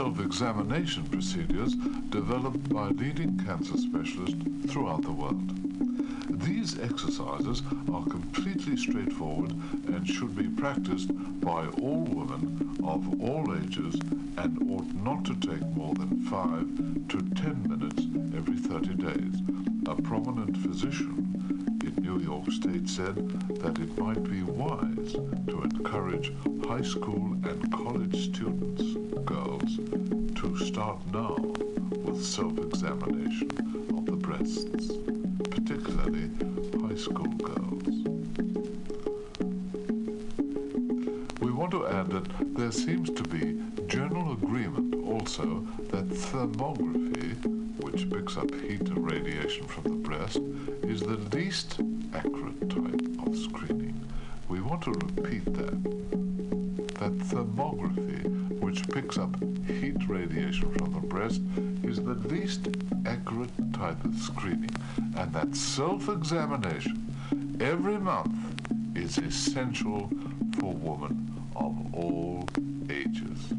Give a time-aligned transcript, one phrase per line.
[0.00, 1.74] self-examination procedures
[2.08, 5.42] developed by leading cancer specialists throughout the world.
[6.40, 7.60] These exercises
[7.92, 9.50] are completely straightforward
[9.88, 11.10] and should be practiced
[11.42, 13.94] by all women of all ages
[14.38, 18.04] and ought not to take more than 5 to 10 minutes
[18.34, 19.42] every 30 days.
[19.86, 23.16] A prominent physician in New York State said
[23.60, 25.12] that it might be wise
[25.48, 26.32] to encourage
[26.66, 28.89] high school and college students,
[30.90, 31.36] start now
[32.02, 33.50] with self-examination
[33.96, 34.64] of the breasts,
[35.50, 36.30] particularly
[36.82, 37.94] high school girls.
[41.40, 47.36] We want to add that there seems to be general agreement also that thermography,
[47.84, 50.38] which picks up heat and radiation from the breast,
[50.82, 51.80] is the least
[52.14, 54.00] accurate type of screening.
[54.48, 55.82] We want to repeat that.
[56.98, 59.36] That thermography, which picks up
[60.30, 61.40] radiation from the breast,
[61.82, 62.68] is the least
[63.04, 64.70] accurate type of screening,
[65.16, 68.32] and that self-examination every month
[68.94, 70.08] is essential
[70.58, 72.48] for women of all
[72.88, 73.52] ages.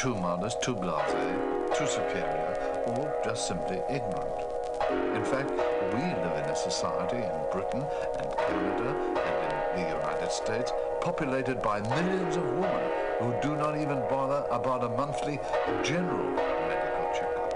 [0.00, 4.40] Too modest, too blasé, too superior, or just simply ignorant.
[5.14, 5.50] In fact,
[5.92, 7.84] we live in a society in Britain
[8.18, 13.76] and Canada and in the United States populated by millions of women who do not
[13.76, 15.38] even bother about a monthly
[15.84, 17.52] general medical checkup.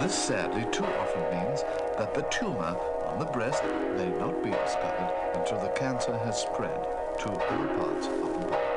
[0.00, 1.62] This sadly too often means
[1.98, 3.62] that the tumor on the breast
[3.98, 6.86] may not be discovered until the cancer has spread
[7.18, 8.67] to all parts of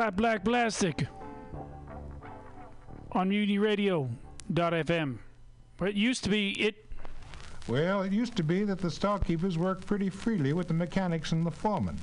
[0.00, 1.06] Flat Black Plastic
[3.12, 5.18] on Mutiny Radio.fm.
[5.76, 6.86] But it used to be it.
[7.68, 11.44] Well, it used to be that the storekeepers worked pretty freely with the mechanics and
[11.44, 11.98] the foremen.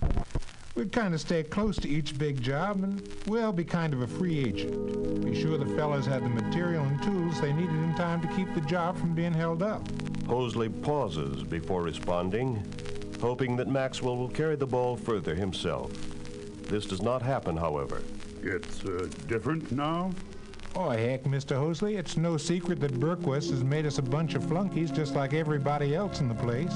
[0.75, 4.07] We'd kind of stay close to each big job and, well, be kind of a
[4.07, 5.25] free agent.
[5.25, 8.53] Be sure the fellas had the material and tools they needed in time to keep
[8.53, 9.83] the job from being held up.
[10.27, 12.63] Hosley pauses before responding,
[13.19, 16.06] hoping that Maxwell will carry the ball further himself.
[16.67, 18.01] This does not happen, however.
[18.43, 20.11] It's uh, different now?
[20.75, 21.55] Oh, heck, Mr.
[21.55, 25.33] Hosley, it's no secret that Berquist has made us a bunch of flunkies just like
[25.33, 26.73] everybody else in the place.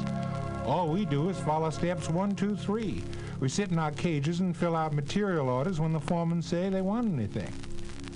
[0.65, 3.04] All we do is follow steps one, two, three.
[3.39, 6.82] We sit in our cages and fill out material orders when the foremen say they
[6.82, 7.51] want anything.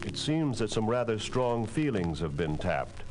[0.06, 3.04] It seems that some rather strong feelings have been tapped.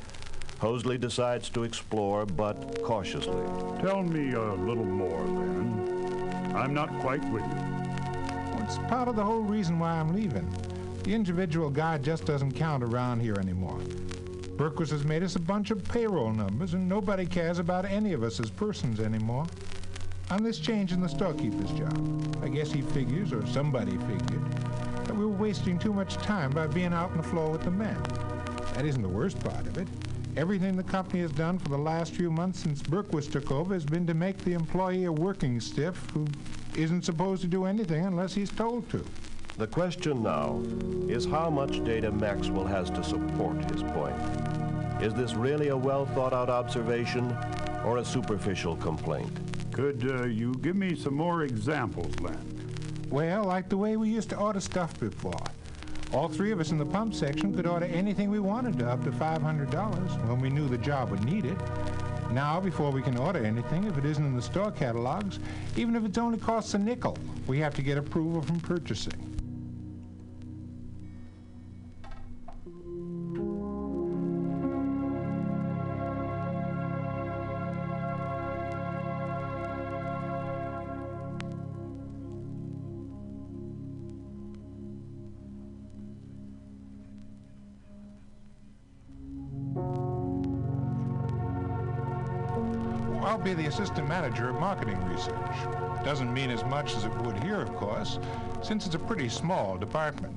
[0.60, 3.44] Hosley decides to explore, but cautiously.
[3.80, 6.52] Tell me a little more, then.
[6.54, 7.73] I'm not quite with you.
[8.64, 10.50] It's part of the whole reason why I'm leaving.
[11.02, 13.78] The individual guy just doesn't count around here anymore.
[14.56, 18.22] Berquist has made us a bunch of payroll numbers, and nobody cares about any of
[18.22, 19.44] us as persons anymore.
[20.30, 24.52] On this change in the storekeeper's job, I guess he figures, or somebody figured,
[25.04, 27.70] that we were wasting too much time by being out on the floor with the
[27.70, 28.02] men.
[28.72, 29.88] That isn't the worst part of it.
[30.38, 33.84] Everything the company has done for the last few months since Berquist took over has
[33.84, 36.26] been to make the employee a working stiff who
[36.76, 39.04] isn't supposed to do anything unless he's told to.
[39.56, 40.60] The question now
[41.08, 44.16] is how much data Maxwell has to support his point.
[45.00, 47.36] Is this really a well thought out observation
[47.84, 49.30] or a superficial complaint?
[49.72, 52.38] Could uh, you give me some more examples, Len?
[53.10, 55.44] Well, like the way we used to order stuff before.
[56.12, 59.02] All three of us in the pump section could order anything we wanted to up
[59.04, 61.58] to $500 when we knew the job would need it.
[62.34, 65.38] Now, before we can order anything, if it isn't in the store catalogs,
[65.76, 67.16] even if it only costs a nickel,
[67.46, 69.33] we have to get approval from purchasing.
[93.44, 95.36] Be the assistant manager of marketing research.
[96.02, 98.18] Doesn't mean as much as it would here, of course,
[98.62, 100.34] since it's a pretty small department.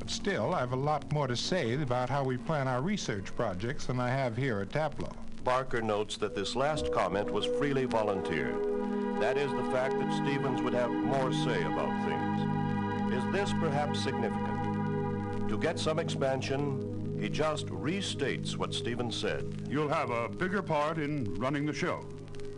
[0.00, 3.34] But still, I have a lot more to say about how we plan our research
[3.36, 5.12] projects than I have here at Taplow.
[5.44, 9.20] Barker notes that this last comment was freely volunteered.
[9.20, 13.14] That is the fact that Stevens would have more say about things.
[13.14, 15.48] Is this perhaps significant?
[15.48, 19.68] To get some expansion, he just restates what Stevens said.
[19.70, 22.04] You'll have a bigger part in running the show.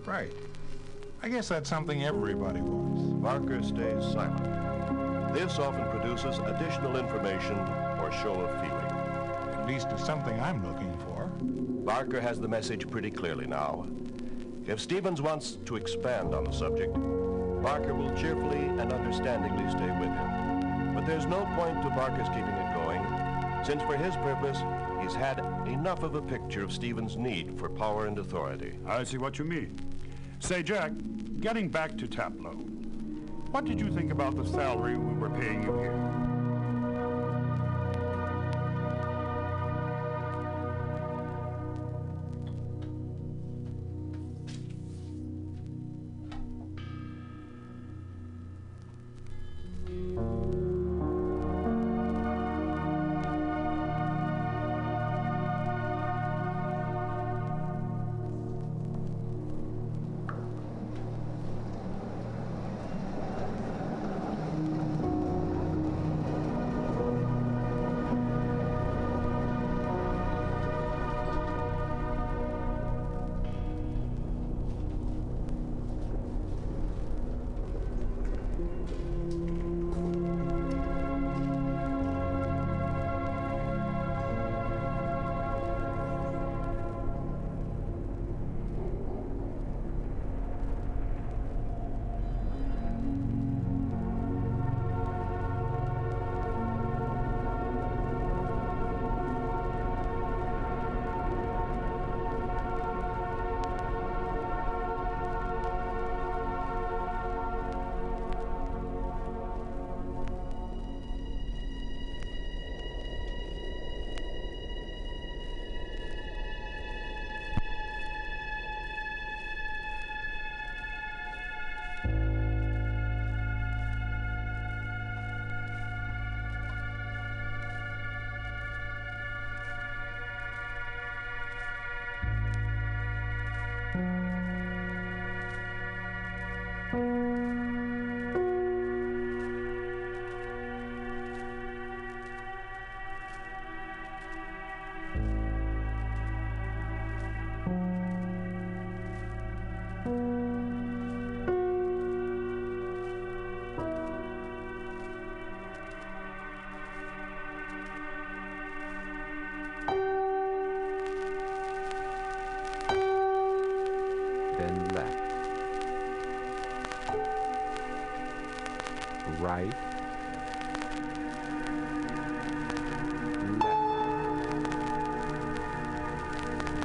[0.06, 0.32] Right.
[1.22, 3.02] I guess that's something everybody wants.
[3.22, 5.32] Barker stays silent.
[5.32, 7.56] This often produces additional information
[7.98, 8.84] or show of feeling.
[9.54, 11.30] At least it's something I'm looking for.
[11.84, 13.86] Barker has the message pretty clearly now.
[14.66, 16.94] If Stevens wants to expand on the subject,
[17.62, 20.94] Barker will cheerfully and understandingly stay with him.
[20.94, 23.02] But there's no point to Barker's keeping it going,
[23.64, 24.58] since for his purpose,
[25.00, 28.74] he's had enough of a picture of Stevens' need for power and authority.
[28.86, 29.74] I see what you mean.
[30.44, 30.92] Say, Jack,
[31.40, 32.54] getting back to Taplow,
[33.50, 36.13] what did you think about the salary we were paying you here?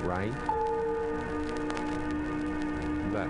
[0.10, 0.34] Right.
[3.14, 3.30] Left.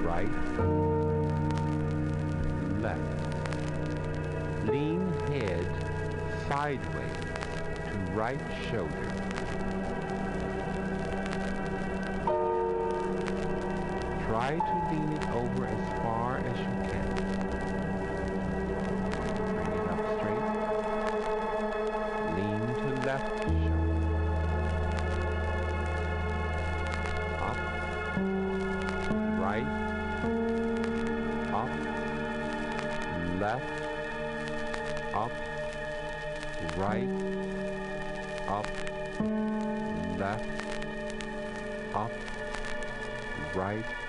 [0.00, 0.28] Right.
[2.82, 3.00] Left.
[4.66, 5.66] Lean head
[6.46, 7.16] sideways
[7.86, 8.38] to right
[8.70, 9.08] shoulder.
[14.26, 15.13] Try to lean
[43.64, 44.03] Right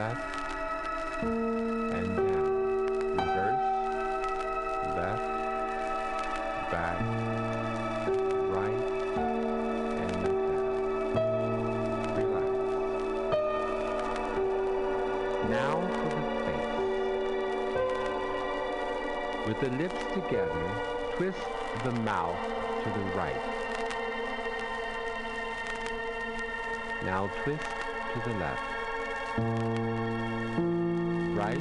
[0.00, 0.24] left,
[1.22, 2.52] and down.
[3.18, 3.64] Reverse,
[4.96, 5.26] left,
[6.70, 6.98] back,
[8.56, 8.82] right,
[10.00, 10.42] and down.
[12.16, 12.48] Relax.
[15.50, 16.74] Now for the face.
[19.46, 20.66] With the lips together,
[21.16, 21.44] twist
[21.84, 22.40] the mouth
[22.84, 23.44] to the right.
[27.04, 27.68] Now twist
[28.14, 28.79] to the left.
[31.36, 31.58] Right.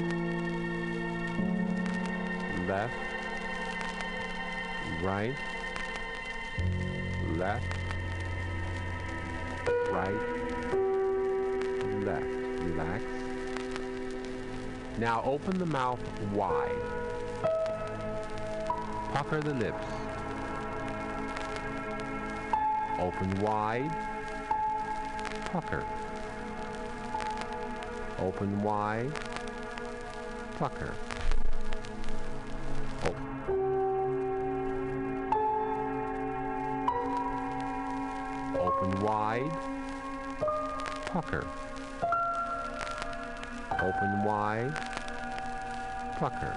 [2.68, 2.94] Left.
[5.02, 5.36] Right.
[7.36, 7.66] Left.
[9.92, 10.20] Right.
[12.04, 12.26] Left.
[12.26, 13.04] Relax.
[14.98, 16.02] Now open the mouth
[16.34, 16.82] wide.
[19.14, 19.86] Pucker the lips.
[23.00, 23.96] Open wide.
[25.46, 25.86] Pucker.
[28.22, 29.12] Open wide.
[30.58, 30.94] Pucker.
[33.04, 33.16] Op-
[33.48, 33.60] oh.
[38.60, 39.52] Open wide.
[41.06, 41.48] Pucker.
[43.82, 44.74] Open wide.
[46.18, 46.54] Pucker.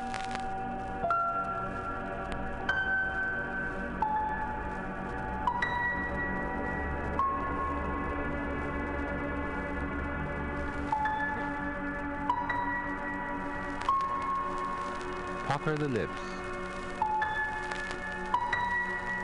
[15.63, 16.21] Pucker the lips.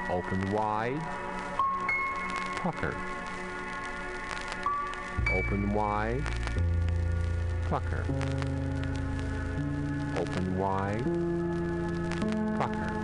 [0.09, 1.01] Open wide.
[2.59, 2.95] Pucker.
[5.33, 6.23] Open wide.
[7.69, 8.05] Pucker.
[10.17, 11.05] Open wide.
[12.57, 12.98] Pucker.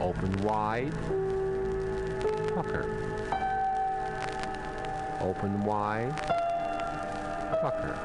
[0.00, 0.92] Open wide.
[2.54, 2.86] Pucker.
[5.20, 6.16] Open wide.
[7.60, 7.98] Pucker.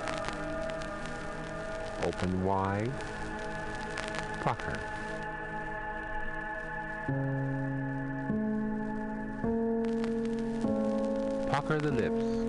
[2.03, 2.91] Open wide.
[4.41, 4.79] Pucker.
[11.51, 12.42] Pucker the lips.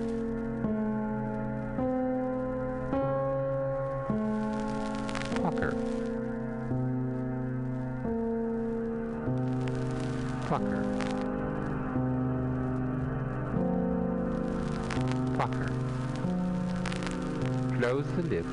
[18.15, 18.47] The lips.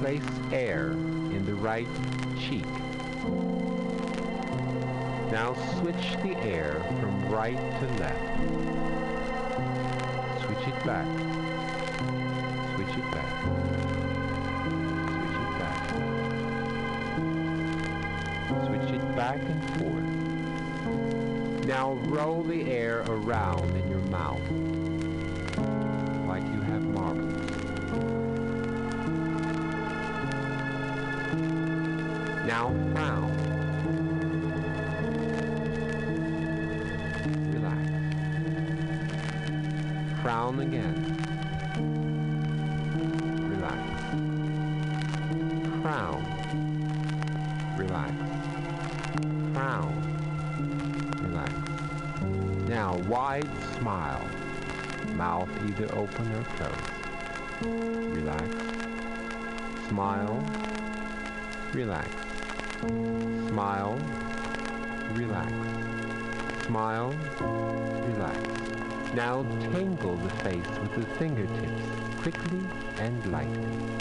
[0.00, 0.22] Place
[0.52, 1.86] air in the right
[2.40, 2.66] cheek.
[5.30, 8.20] Now switch the air from right to left.
[10.44, 11.06] Switch it back.
[12.74, 13.32] Switch it back.
[15.14, 15.84] Switch it back.
[18.66, 20.10] Switch it back and forth.
[21.66, 24.42] Now roll the air around in your mouth
[32.46, 33.32] Now frown.
[37.52, 37.90] Relax.
[40.22, 40.94] Frown again.
[43.50, 43.82] Relax.
[45.82, 46.22] Frown.
[47.76, 48.12] Relax.
[49.52, 49.94] Frown.
[51.22, 51.52] Relax.
[52.68, 54.24] Now wide smile.
[55.16, 56.90] Mouth either open or closed.
[58.14, 58.54] Relax.
[59.88, 60.44] Smile.
[61.72, 62.25] Relax.
[63.48, 63.98] Smile.
[65.14, 65.52] Relax.
[66.66, 67.14] Smile.
[67.40, 68.38] Relax.
[69.14, 71.82] Now tangle the face with the fingertips
[72.20, 72.60] quickly
[72.98, 73.96] and lightly.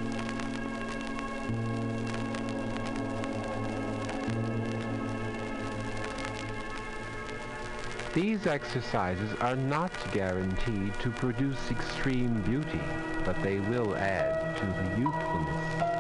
[8.14, 12.82] These exercises are not guaranteed to produce extreme beauty,
[13.26, 15.95] but they will add to the youthfulness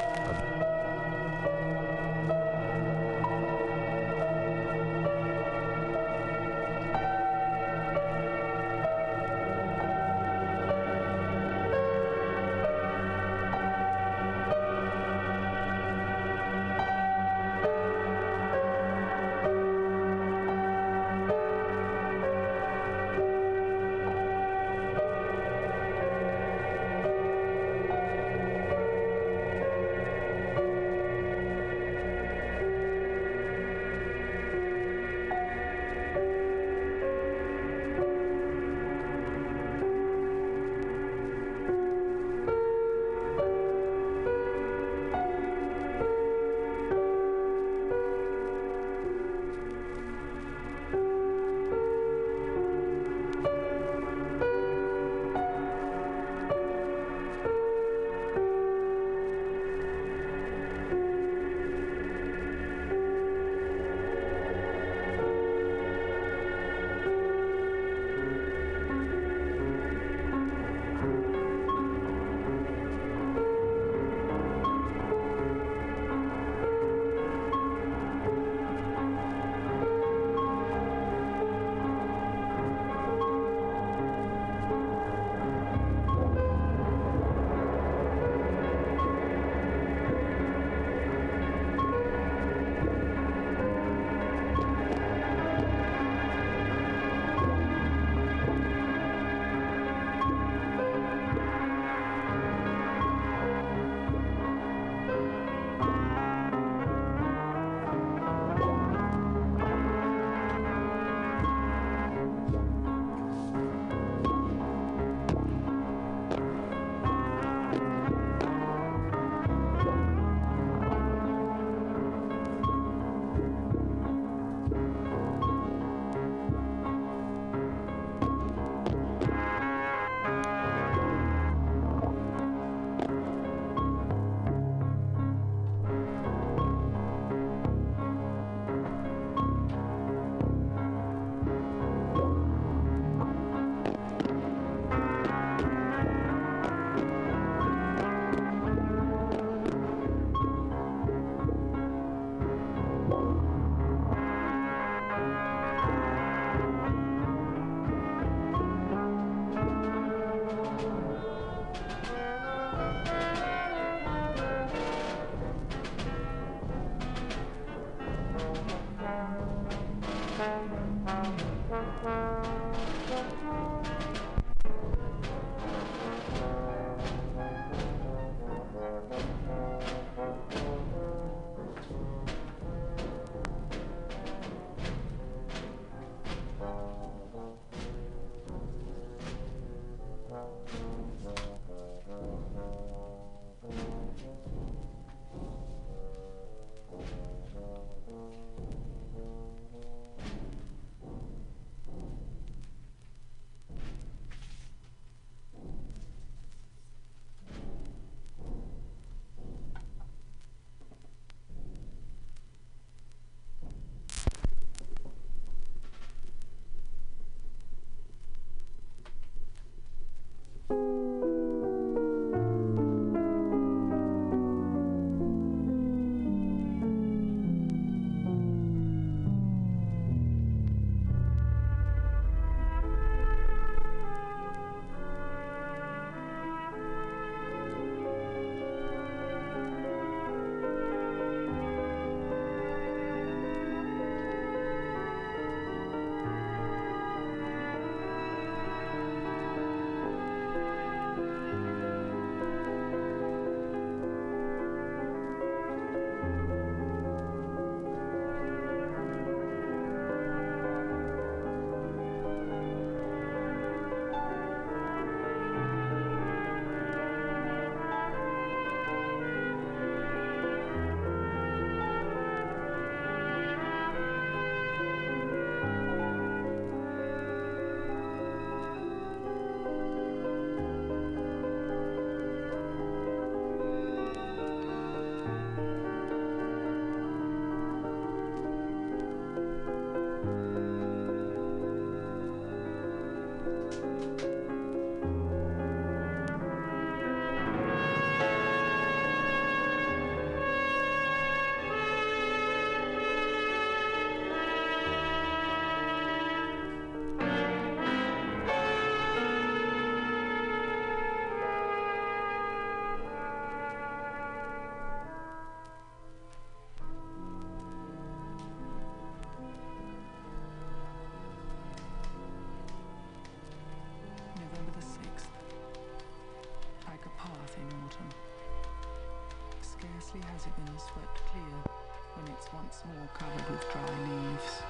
[333.50, 334.65] with dry leaves.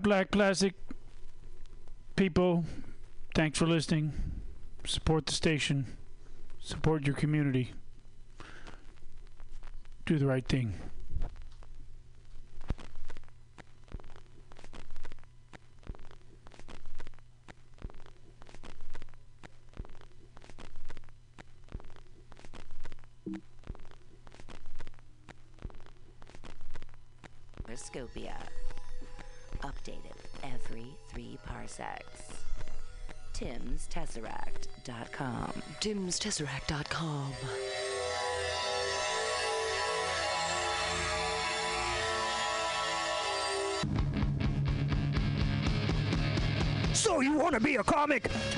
[0.00, 0.74] Black Plastic
[2.16, 2.64] people,
[3.34, 4.12] thanks for listening.
[4.86, 5.86] Support the station.
[6.60, 7.72] Support your community.
[10.06, 10.74] Do the right thing.
[35.82, 37.32] TimsTesseract.com.
[46.94, 48.30] So you want to be a comic?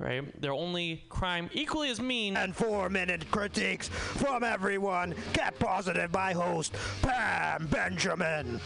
[0.00, 0.40] right?
[0.40, 2.36] Their only crime equally as mean.
[2.36, 5.14] And four minute critiques from everyone.
[5.32, 8.60] Get positive by host Pam Benjamin.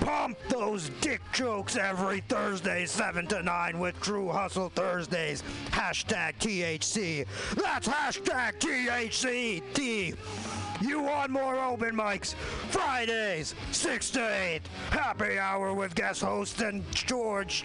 [0.00, 5.42] Pump those dick jokes every Thursday, 7 to 9 with True Hustle Thursdays.
[5.70, 7.26] Hashtag THC.
[7.54, 9.62] That's hashtag THC.
[9.74, 10.14] T.
[10.80, 12.34] You want more open mics?
[12.70, 14.60] Fridays, 6 to 8.
[14.90, 17.64] Happy hour with guest host and George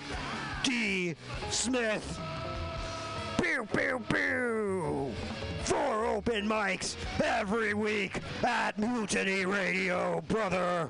[0.64, 1.16] D.
[1.50, 2.20] Smith.
[3.44, 5.12] Pew, pew, pew.
[5.66, 10.90] Four open mics every week at Mutiny Radio, brother.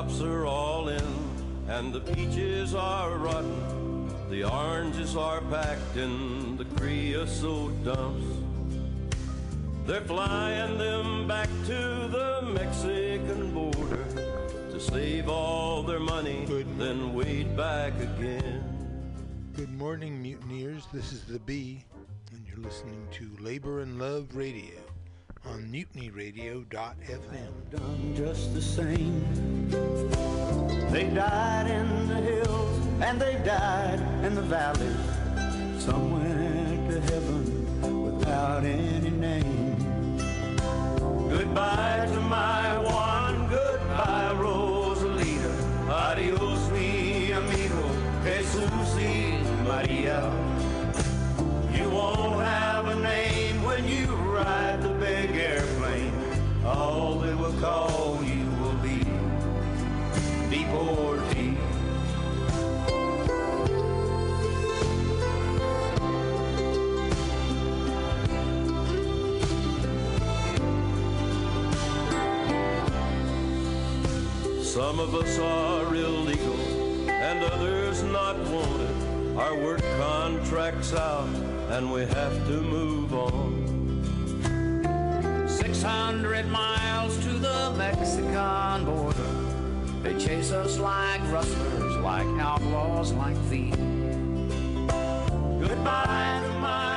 [0.00, 1.04] Crops are all in,
[1.68, 4.08] and the peaches are rotten.
[4.30, 8.24] The oranges are packed in the creosote dumps.
[9.84, 14.06] They're flying them back to the Mexican border
[14.70, 16.46] to save all their money,
[16.78, 18.64] then wade back again.
[19.54, 20.86] Good morning, mutineers.
[20.94, 21.84] This is the Bee,
[22.32, 24.89] and you're listening to Labor and Love Radio
[25.46, 27.52] on mutinyradio.fm.
[27.70, 29.68] done just the same.
[30.90, 34.96] They died in the hills and they died in the valleys.
[35.82, 39.76] Some went to heaven without any name.
[41.28, 45.54] Goodbye to my one, goodbye Rosalita.
[45.88, 47.84] Adios mi amigo,
[48.24, 50.20] Jesus y Maria.
[51.72, 56.12] You won't have a name when you ride the big airplane.
[56.64, 58.98] All they will call you will be
[60.50, 61.56] deportee.
[74.62, 76.60] Some of us are illegal
[77.08, 78.96] and others not wanted.
[79.36, 81.28] Our work contracts out
[81.70, 83.59] and we have to move on.
[85.80, 89.32] 600 miles to the Mexican border.
[90.02, 93.78] They chase us like rustlers, like outlaws, like thieves.
[95.58, 96.89] Goodbye to my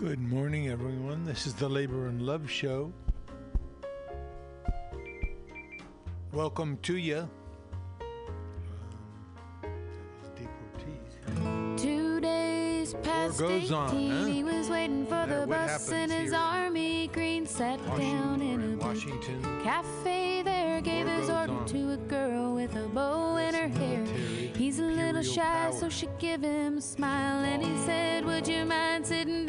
[0.00, 1.26] Good morning, everyone.
[1.26, 2.90] This is the Labor and Love Show.
[6.32, 7.28] Welcome to you.
[11.36, 14.24] Um, Two days past goes 18, on, huh?
[14.24, 17.44] he was waiting for uh, the bus in his army green.
[17.44, 21.66] Sat Washington, down in a Washington cafe there, gave his order on.
[21.66, 24.06] to a girl with a bow in her hair.
[24.56, 25.72] He's a little shy, power.
[25.72, 29.39] so she gave him a smile, and he said, "Would you mind sitting?"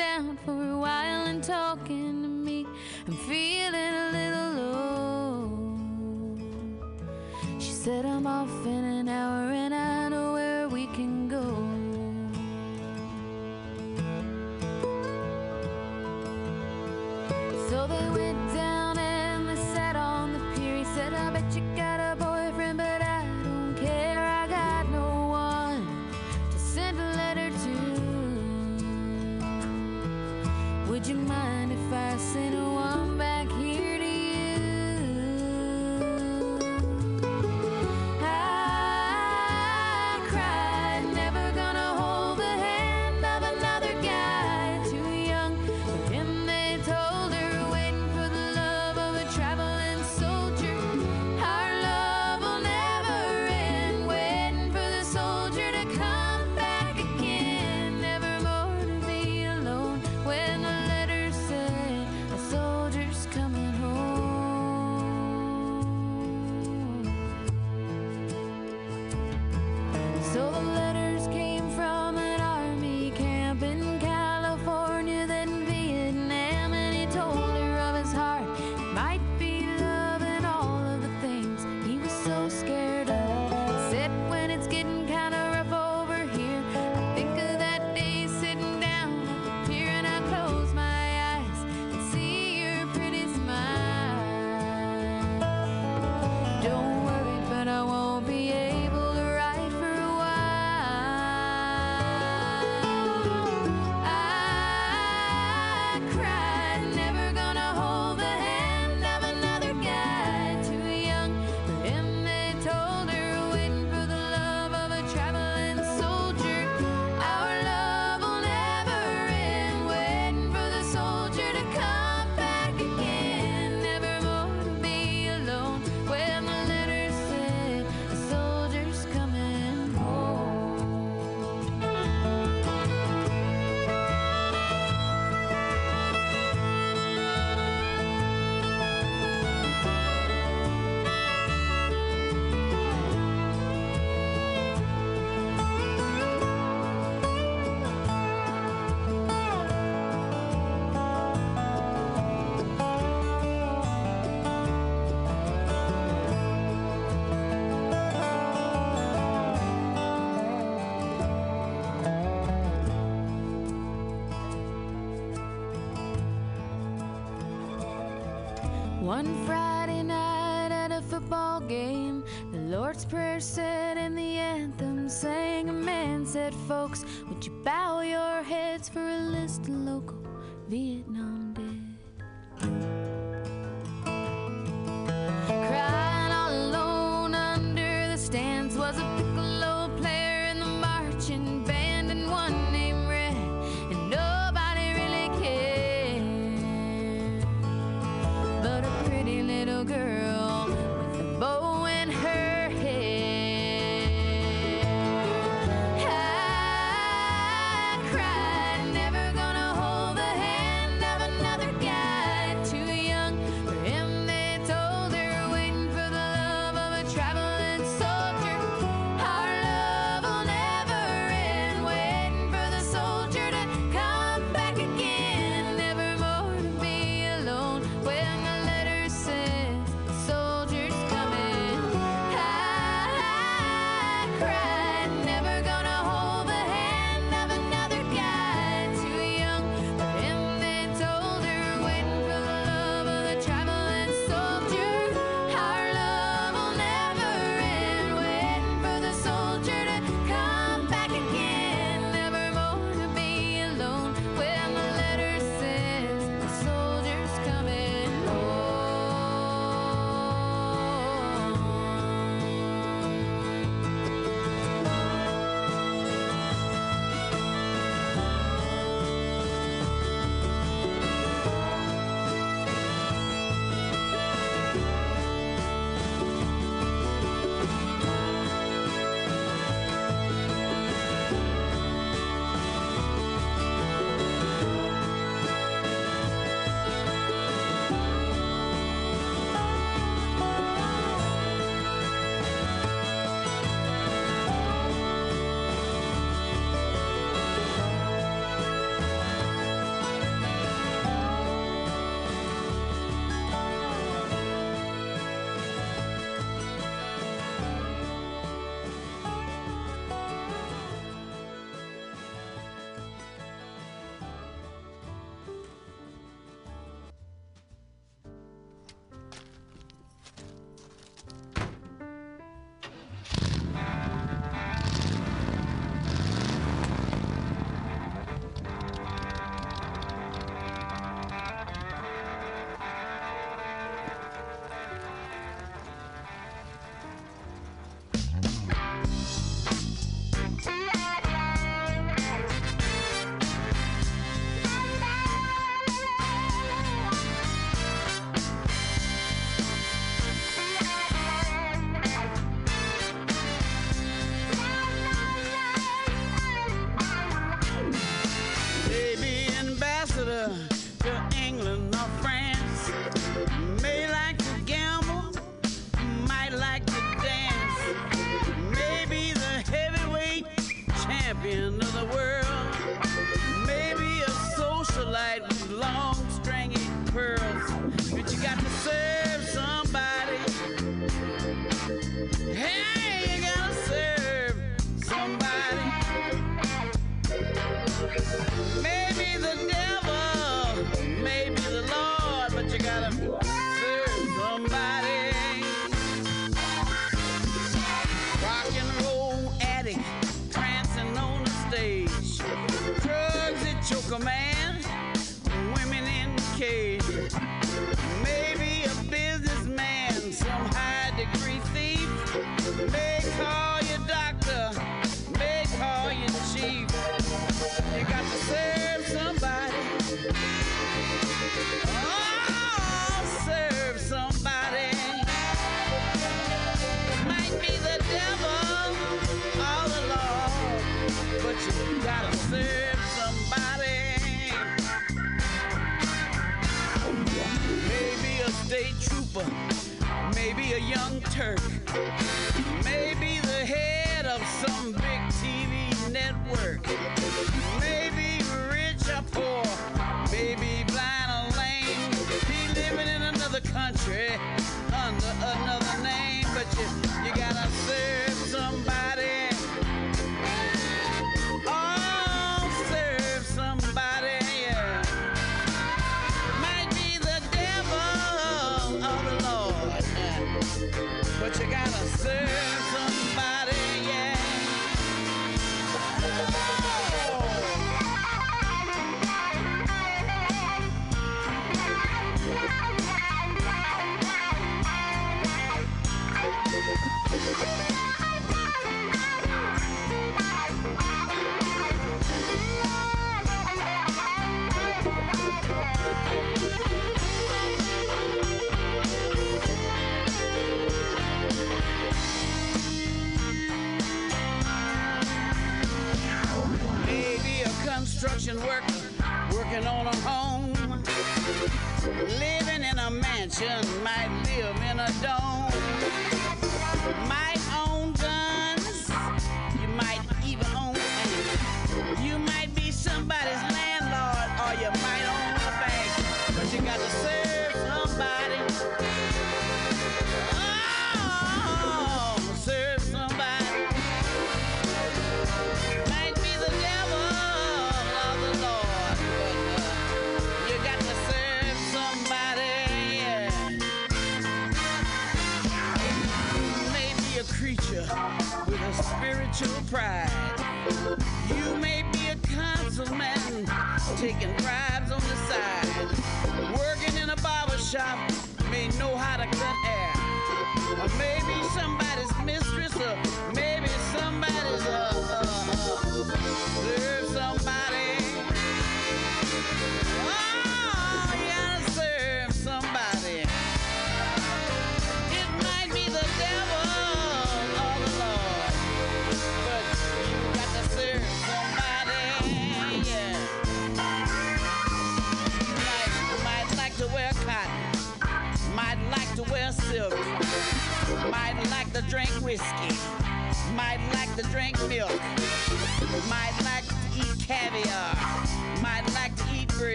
[169.22, 175.70] One Friday night at a football game, the Lord's Prayer said and the anthem sang.
[175.70, 178.31] A man said, Folks, would you bow your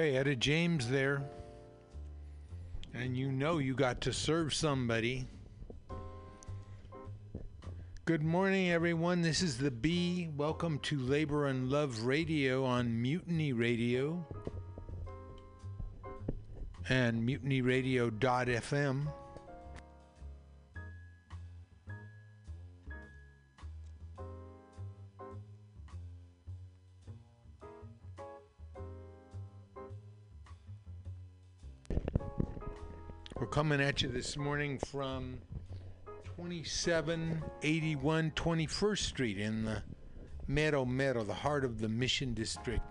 [0.00, 1.22] Okay, Etta James there.
[2.94, 5.26] And you know you got to serve somebody.
[8.06, 9.20] Good morning, everyone.
[9.20, 10.30] This is the B.
[10.34, 14.26] Welcome to Labor and Love Radio on Mutiny Radio
[16.88, 19.12] and mutinyradio.fm.
[33.40, 35.38] We're coming at you this morning from
[36.36, 39.82] 2781 21st Street in the
[40.46, 42.84] Mero Mero, the heart of the Mission District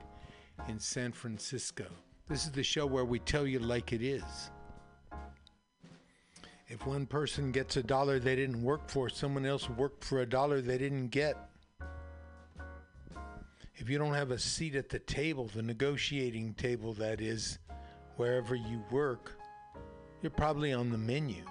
[0.67, 1.85] in San Francisco.
[2.27, 4.49] This is the show where we tell you like it is.
[6.67, 10.25] If one person gets a dollar they didn't work for, someone else worked for a
[10.25, 11.37] dollar they didn't get.
[13.75, 17.59] If you don't have a seat at the table, the negotiating table that is,
[18.15, 19.38] wherever you work,
[20.21, 21.43] you're probably on the menu.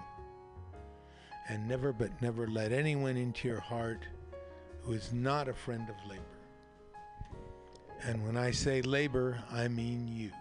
[1.47, 4.03] And never but never let anyone into your heart
[4.81, 6.23] who is not a friend of labor.
[8.03, 10.31] And when I say labor, I mean you.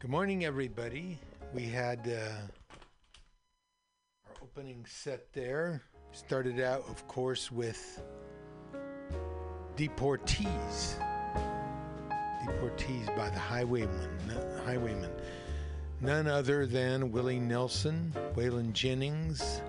[0.00, 1.18] Good morning, everybody.
[1.54, 2.76] We had uh,
[4.26, 5.82] our opening set there.
[6.12, 8.02] Started out, of course, with
[9.76, 10.94] Deportees.
[12.44, 14.08] Deportees by the Highwayman.
[14.64, 15.10] Highwayman.
[16.00, 19.60] None other than Willie Nelson, Waylon Jennings,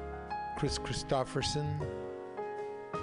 [0.60, 1.68] Kris Kristofferson.
[2.94, 2.98] Uh,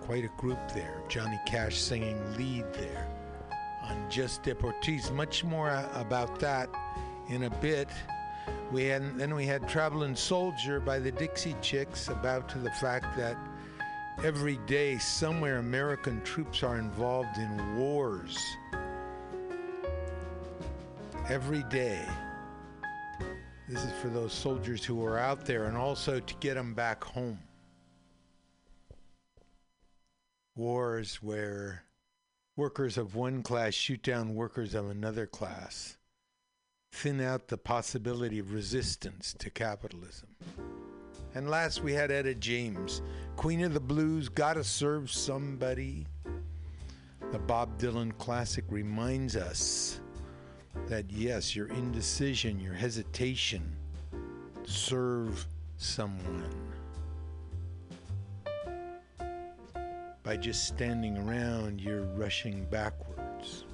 [0.00, 1.02] quite a group there.
[1.10, 3.06] Johnny Cash singing lead there
[3.82, 5.12] on Just Deportees.
[5.12, 6.70] Much more about that
[7.28, 7.88] in a bit.
[8.72, 13.14] We had then we had Traveling Soldier by the Dixie Chicks about to the fact
[13.18, 13.36] that
[14.24, 18.38] every day somewhere American troops are involved in wars.
[21.30, 22.04] Every day.
[23.68, 27.04] This is for those soldiers who are out there and also to get them back
[27.04, 27.38] home.
[30.56, 31.84] Wars where
[32.56, 35.98] workers of one class shoot down workers of another class,
[36.90, 40.30] thin out the possibility of resistance to capitalism.
[41.36, 43.02] And last, we had Etta James,
[43.36, 46.08] Queen of the Blues, Gotta Serve Somebody.
[47.30, 50.00] The Bob Dylan classic reminds us
[50.86, 53.62] that yes, your indecision, your hesitation,
[54.64, 56.54] serve someone.
[60.22, 63.64] By just standing around, you're rushing backwards.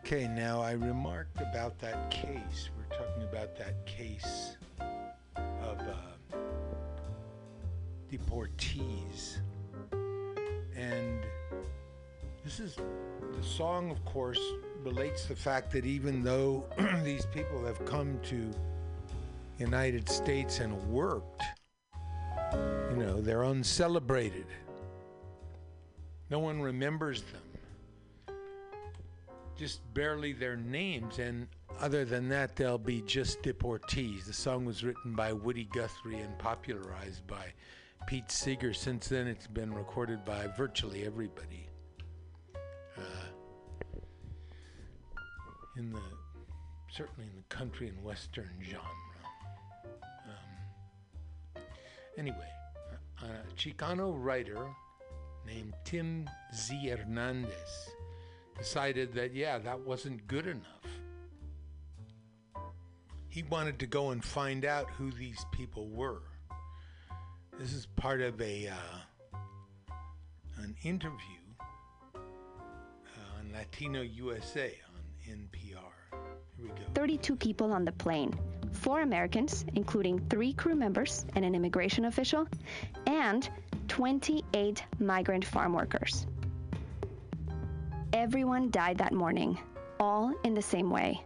[0.00, 2.70] Okay, now I remarked about that case.
[2.76, 4.56] We're talking about that case
[5.26, 6.36] of uh,
[8.10, 9.38] deportees.
[10.76, 11.24] And
[12.44, 14.40] this is the song, of course,
[14.82, 16.64] relates the fact that even though
[17.02, 18.50] these people have come to
[19.58, 21.42] United States and worked,
[22.90, 24.46] you know, they're uncelebrated.
[26.28, 28.36] No one remembers them.
[29.56, 31.46] Just barely their names, and
[31.80, 34.26] other than that, they'll be just deportees.
[34.26, 37.54] The song was written by Woody Guthrie and popularized by
[38.06, 38.74] Pete Seeger.
[38.74, 41.63] Since then, it's been recorded by virtually everybody.
[42.96, 44.00] Uh,
[45.76, 46.00] in the
[46.90, 48.80] certainly in the country and western genre.
[50.26, 51.62] Um,
[52.16, 52.48] anyway,
[53.22, 53.26] a,
[53.56, 54.68] Chicano writer
[55.44, 56.88] named Tim Z.
[56.88, 57.90] Hernandez
[58.56, 60.64] decided that, yeah, that wasn't good enough.
[63.28, 66.22] He wanted to go and find out who these people were.
[67.58, 69.38] This is part of a uh,
[70.58, 71.43] an interview
[73.54, 76.18] Latino USA on NPR.
[76.56, 76.82] Here we go.
[76.94, 78.36] 32 people on the plane.
[78.72, 82.48] Four Americans, including three crew members and an immigration official,
[83.06, 83.48] and
[83.86, 86.26] 28 migrant farm workers.
[88.12, 89.56] Everyone died that morning,
[90.00, 91.22] all in the same way.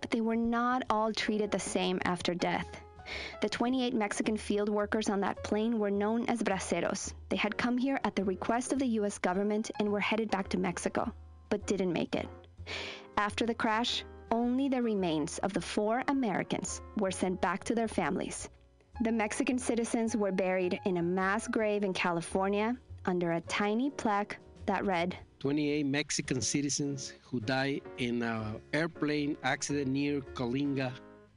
[0.00, 2.68] But they were not all treated the same after death.
[3.40, 7.12] The 28 Mexican field workers on that plane were known as braceros.
[7.28, 10.48] They had come here at the request of the US government and were headed back
[10.50, 11.12] to Mexico,
[11.52, 12.26] but didn't make it.
[13.18, 17.88] After the crash, only the remains of the four Americans were sent back to their
[17.88, 18.48] families.
[19.02, 22.74] The Mexican citizens were buried in a mass grave in California
[23.04, 29.88] under a tiny plaque that read, 28 Mexican citizens who died in an airplane accident
[29.88, 30.90] near Coalinga.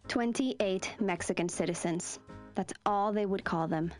[0.07, 2.19] 28 Mexican citizens.
[2.53, 3.91] That's all they would call them.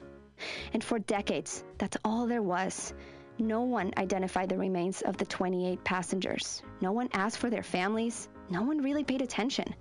[0.72, 2.94] And for decades, that's all there was.
[3.38, 6.62] No one identified the remains of the 28 passengers.
[6.80, 8.30] No one asked for their families.
[8.50, 9.76] No one really paid attention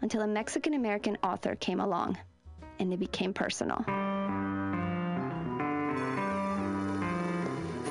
[0.00, 2.16] until a Mexican American author came along
[2.78, 3.84] and it became personal.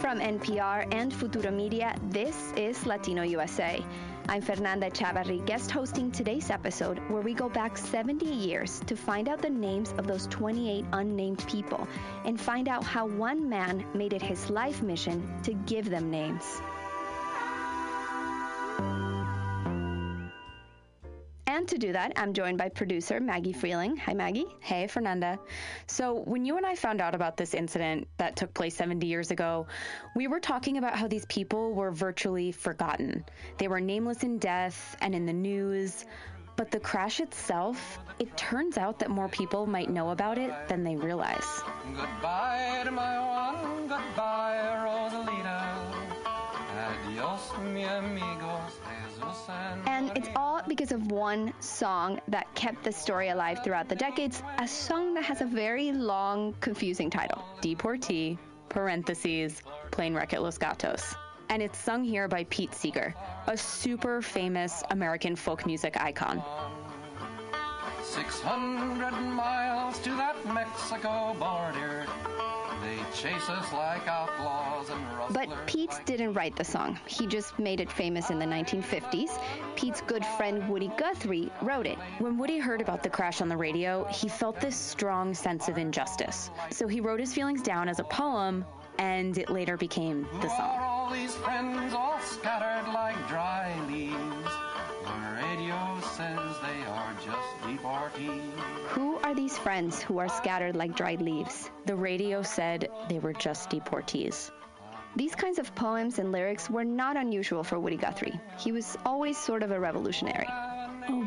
[0.01, 3.83] From NPR and Futuro Media, this is Latino USA.
[4.27, 9.29] I'm Fernanda Echavarri, guest hosting today's episode where we go back 70 years to find
[9.29, 11.87] out the names of those 28 unnamed people
[12.25, 16.59] and find out how one man made it his life mission to give them names.
[21.47, 23.99] And to do that, I'm joined by producer Maggie Freleng.
[23.99, 24.47] Hi, Maggie.
[24.61, 25.37] Hey, Fernanda.
[25.85, 29.29] So, when you and I found out about this incident that took place 70 years
[29.29, 29.67] ago,
[30.15, 33.25] we were talking about how these people were virtually forgotten.
[33.59, 36.05] They were nameless in death and in the news.
[36.55, 40.83] But the crash itself, it turns out that more people might know about it than
[40.83, 41.45] they realize.
[41.95, 46.15] Goodbye to my one, goodbye, Rosalita.
[46.75, 48.84] Adios, mi amigos, Jesus
[49.49, 54.41] and it's all because of one song that kept the story alive throughout the decades,
[54.59, 57.43] a song that has a very long, confusing title.
[57.61, 58.37] Deportee,
[58.69, 59.61] parentheses,
[59.91, 61.15] plane wreck at Los Gatos.
[61.49, 63.13] And it's sung here by Pete Seeger,
[63.47, 66.43] a super famous American folk music icon.
[68.03, 72.05] 600 miles to that Mexico border.
[72.85, 75.59] They chase us like outlaws and But rustlers.
[75.65, 76.99] Pete didn't write the song.
[77.07, 79.41] He just made it famous in the 1950s.
[79.75, 81.97] Pete's good friend Woody Guthrie wrote it.
[82.19, 85.79] When Woody heard about the crash on the radio, he felt this strong sense of
[85.79, 86.51] injustice.
[86.69, 88.63] So he wrote his feelings down as a poem,
[88.99, 90.85] and it later became the Are song.
[96.15, 98.41] Says they are just deportees.
[98.87, 101.69] Who are these friends who are scattered like dried leaves?
[101.85, 104.49] The radio said they were just deportees.
[105.17, 108.39] These kinds of poems and lyrics were not unusual for Woody Guthrie.
[108.57, 110.47] He was always sort of a revolutionary.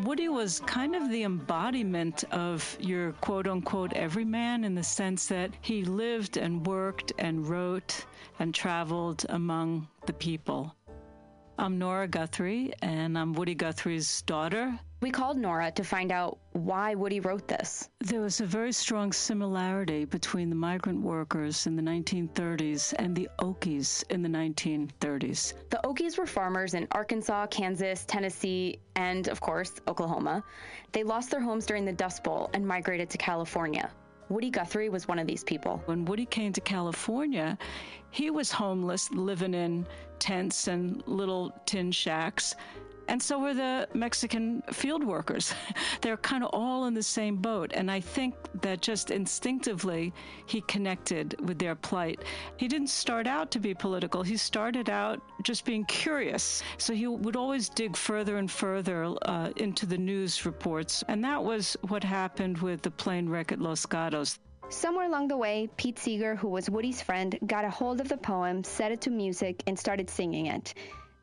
[0.05, 5.51] Woody was kind of the embodiment of your quote unquote everyman in the sense that
[5.61, 8.07] he lived and worked and wrote
[8.39, 10.75] and traveled among the people.
[11.61, 14.79] I'm Nora Guthrie, and I'm Woody Guthrie's daughter.
[15.01, 17.89] We called Nora to find out why Woody wrote this.
[17.99, 23.29] There was a very strong similarity between the migrant workers in the 1930s and the
[23.41, 25.55] Okies in the 1930s.
[25.71, 30.45] The Okies were farmers in Arkansas, Kansas, Tennessee, and, of course, Oklahoma.
[30.93, 33.91] They lost their homes during the Dust Bowl and migrated to California.
[34.29, 35.83] Woody Guthrie was one of these people.
[35.87, 37.57] When Woody came to California,
[38.11, 39.87] he was homeless, living in
[40.19, 42.55] tents and little tin shacks.
[43.09, 45.55] And so were the Mexican field workers.
[46.03, 47.73] They're kind of all in the same boat.
[47.75, 50.13] And I think that just instinctively
[50.45, 52.23] he connected with their plight.
[52.59, 56.63] He didn't start out to be political, he started out just being curious.
[56.77, 61.03] So he would always dig further and further uh, into the news reports.
[61.09, 64.39] And that was what happened with the plane wreck at Los Gatos.
[64.71, 68.19] Somewhere along the way, Pete Seeger, who was Woody's friend, got a hold of the
[68.19, 70.75] poem, set it to music, and started singing it.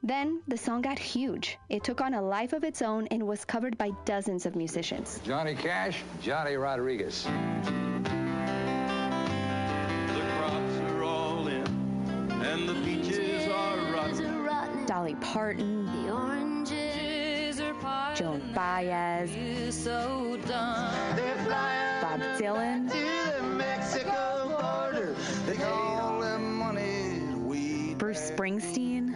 [0.01, 1.59] Then the song got huge.
[1.69, 5.19] It took on a life of its own and was covered by dozens of musicians.
[5.23, 7.23] Johnny Cash, Johnny Rodriguez.
[7.23, 7.31] The
[10.37, 10.79] crops
[18.15, 19.29] Joan Baez,
[19.75, 20.37] so
[22.01, 22.89] Bob Dylan.
[27.97, 29.13] Bruce Springsteen,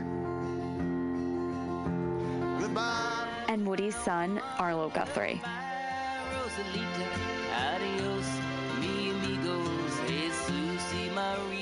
[2.59, 3.27] Goodbye.
[3.47, 5.41] and Woody's son, Arlo Guthrie.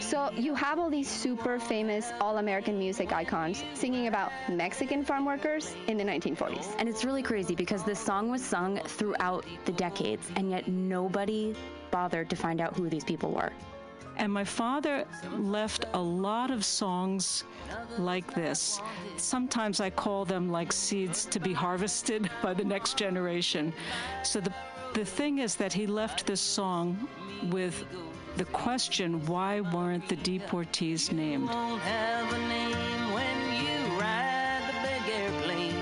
[0.07, 5.75] So you have all these super famous all-American music icons singing about Mexican farm workers
[5.87, 6.73] in the 1940s.
[6.79, 11.53] And it's really crazy because this song was sung throughout the decades, and yet nobody
[11.91, 13.51] bothered to find out who these people were.
[14.15, 15.03] And my father
[15.37, 17.43] left a lot of songs
[17.97, 18.79] like this.
[19.17, 23.73] Sometimes I call them like seeds to be harvested by the next generation.
[24.23, 24.53] So the,
[24.93, 27.09] the thing is that he left this song
[27.51, 27.83] with
[28.37, 31.49] the question why weren't the deportees named?
[31.49, 35.73] Won't have a name when you ride the big airplane,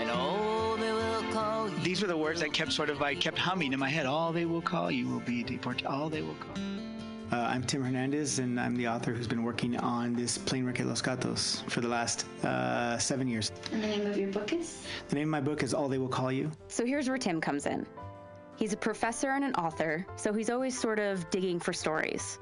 [0.00, 1.78] and oh, they will call you.
[1.78, 4.04] These were the words that kept sort of like kept humming in my head.
[4.04, 5.86] All they will call you will be deported.
[5.86, 6.62] All they will call.
[7.32, 10.78] Uh, I'm Tim Hernandez, and I'm the author who's been working on this plane wreck
[10.78, 13.50] at Los Gatos for the last uh, seven years.
[13.72, 14.82] And the name of your book is?
[15.08, 16.52] The name of my book is All They Will Call You.
[16.68, 17.84] So here's where Tim comes in.
[18.56, 22.38] He's a professor and an author, so he's always sort of digging for stories.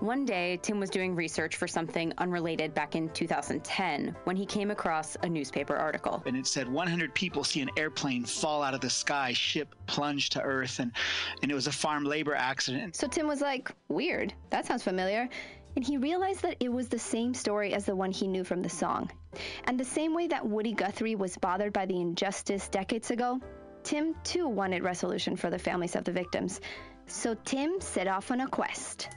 [0.00, 4.70] One day, Tim was doing research for something unrelated back in 2010 when he came
[4.70, 6.22] across a newspaper article.
[6.26, 10.30] And it said 100 people see an airplane fall out of the sky, ship plunge
[10.30, 10.92] to earth, and
[11.42, 12.96] and it was a farm labor accident.
[12.96, 15.28] So Tim was like, weird, that sounds familiar.
[15.76, 18.62] And he realized that it was the same story as the one he knew from
[18.62, 19.10] the song.
[19.64, 23.40] And the same way that Woody Guthrie was bothered by the injustice decades ago,
[23.84, 26.60] Tim too wanted resolution for the families of the victims.
[27.06, 29.08] So Tim set off on a quest.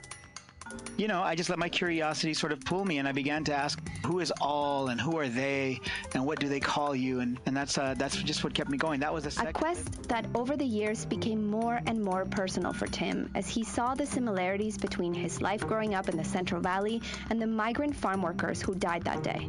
[0.98, 3.54] You know, I just let my curiosity sort of pull me, and I began to
[3.54, 5.80] ask, who is all, and who are they,
[6.12, 8.76] and what do they call you, and and that's uh, that's just what kept me
[8.76, 9.00] going.
[9.00, 12.86] That was the A quest that over the years became more and more personal for
[12.86, 17.00] Tim as he saw the similarities between his life growing up in the Central Valley
[17.30, 19.48] and the migrant farm workers who died that day.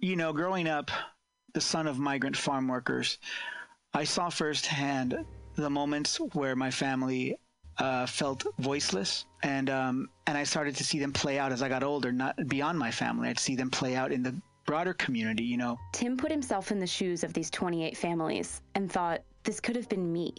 [0.00, 0.90] you know, growing up,
[1.54, 3.18] the son of migrant farm workers,
[3.94, 5.24] I saw firsthand
[5.56, 7.36] the moments where my family
[7.78, 11.68] uh, felt voiceless, and um, and I started to see them play out as I
[11.68, 12.12] got older.
[12.12, 14.34] Not beyond my family, I'd see them play out in the
[14.66, 15.44] broader community.
[15.44, 19.60] You know, Tim put himself in the shoes of these 28 families and thought, this
[19.60, 20.34] could have been me.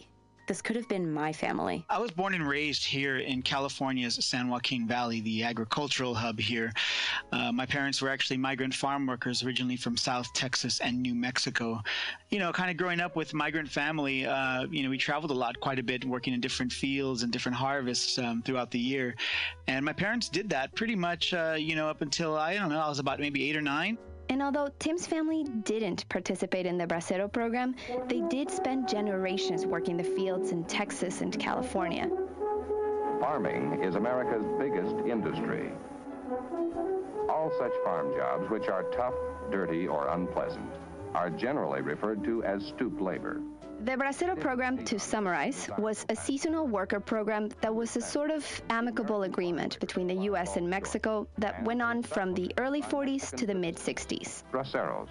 [0.50, 1.86] This could have been my family.
[1.88, 6.72] I was born and raised here in California's San Joaquin Valley, the agricultural hub here.
[7.30, 11.80] Uh, my parents were actually migrant farm workers originally from South Texas and New Mexico.
[12.30, 15.34] You know, kind of growing up with migrant family, uh, you know, we traveled a
[15.34, 19.14] lot, quite a bit, working in different fields and different harvests um, throughout the year.
[19.68, 22.80] And my parents did that pretty much, uh, you know, up until I don't know,
[22.80, 23.98] I was about maybe eight or nine.
[24.30, 27.74] And although Tim's family didn't participate in the Bracero program,
[28.08, 32.08] they did spend generations working the fields in Texas and California.
[33.18, 35.72] Farming is America's biggest industry.
[37.28, 39.14] All such farm jobs which are tough,
[39.50, 40.70] dirty, or unpleasant
[41.12, 43.40] are generally referred to as stoop labor.
[43.82, 48.44] The Bracero program, to summarize, was a seasonal worker program that was a sort of
[48.68, 50.58] amicable agreement between the U.S.
[50.58, 54.42] and Mexico that went on from the early 40s to the mid 60s.
[54.52, 55.08] Braceros.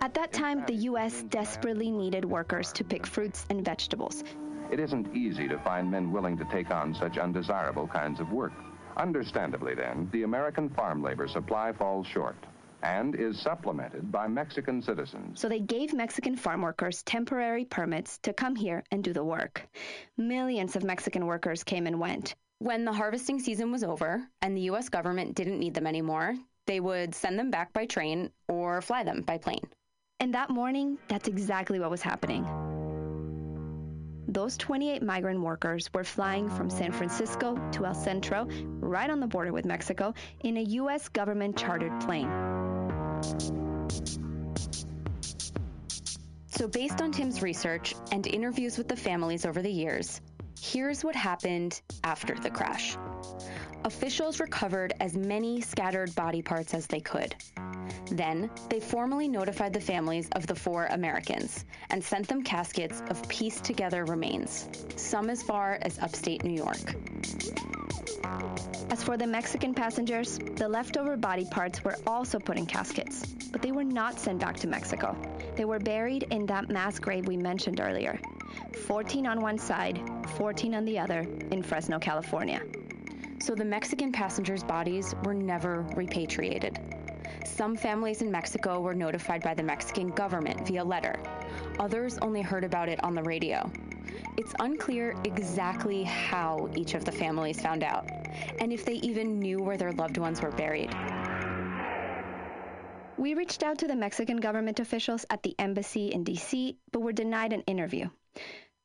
[0.00, 1.22] At that time, the U.S.
[1.24, 4.24] desperately needed workers to pick fruits and vegetables.
[4.70, 8.54] It isn't easy to find men willing to take on such undesirable kinds of work.
[8.96, 12.36] Understandably, then, the American farm labor supply falls short
[12.82, 15.40] and is supplemented by Mexican citizens.
[15.40, 19.66] So they gave Mexican farm workers temporary permits to come here and do the work.
[20.16, 22.34] Millions of Mexican workers came and went.
[22.58, 26.36] When the harvesting season was over and the US government didn't need them anymore,
[26.66, 29.68] they would send them back by train or fly them by plane.
[30.20, 32.46] And that morning, that's exactly what was happening.
[34.32, 38.48] Those 28 migrant workers were flying from San Francisco to El Centro,
[38.80, 41.10] right on the border with Mexico, in a U.S.
[41.10, 42.30] government chartered plane.
[46.46, 50.22] So, based on Tim's research and interviews with the families over the years,
[50.58, 52.96] here's what happened after the crash.
[53.84, 57.34] Officials recovered as many scattered body parts as they could.
[58.06, 63.28] Then, they formally notified the families of the four Americans and sent them caskets of
[63.28, 66.94] pieced together remains, some as far as upstate New York.
[68.90, 73.62] As for the Mexican passengers, the leftover body parts were also put in caskets, but
[73.62, 75.16] they were not sent back to Mexico.
[75.56, 78.20] They were buried in that mass grave we mentioned earlier
[78.86, 80.00] 14 on one side,
[80.36, 82.60] 14 on the other, in Fresno, California.
[83.42, 86.78] So the Mexican passengers' bodies were never repatriated.
[87.44, 91.20] Some families in Mexico were notified by the Mexican government via letter.
[91.80, 93.68] Others only heard about it on the radio.
[94.38, 98.08] It's unclear exactly how each of the families found out,
[98.60, 100.94] and if they even knew where their loved ones were buried.
[103.16, 107.12] We reached out to the Mexican government officials at the embassy in DC, but were
[107.12, 108.08] denied an interview.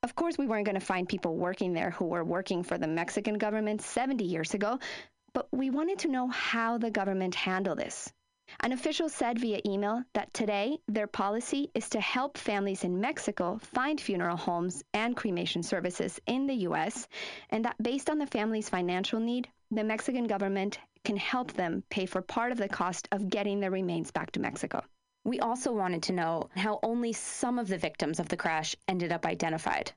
[0.08, 2.88] Of course, we weren't going to find people working there who were working for the
[2.88, 4.80] Mexican government 70 years ago,
[5.34, 8.10] but we wanted to know how the government handled this.
[8.62, 13.60] An official said via email that today their policy is to help families in Mexico
[13.62, 17.06] find funeral homes and cremation services in the U.S.,
[17.50, 22.06] and that based on the family's financial need, the Mexican government can help them pay
[22.06, 24.86] for part of the cost of getting their remains back to Mexico.
[25.28, 29.12] We also wanted to know how only some of the victims of the crash ended
[29.12, 29.92] up identified.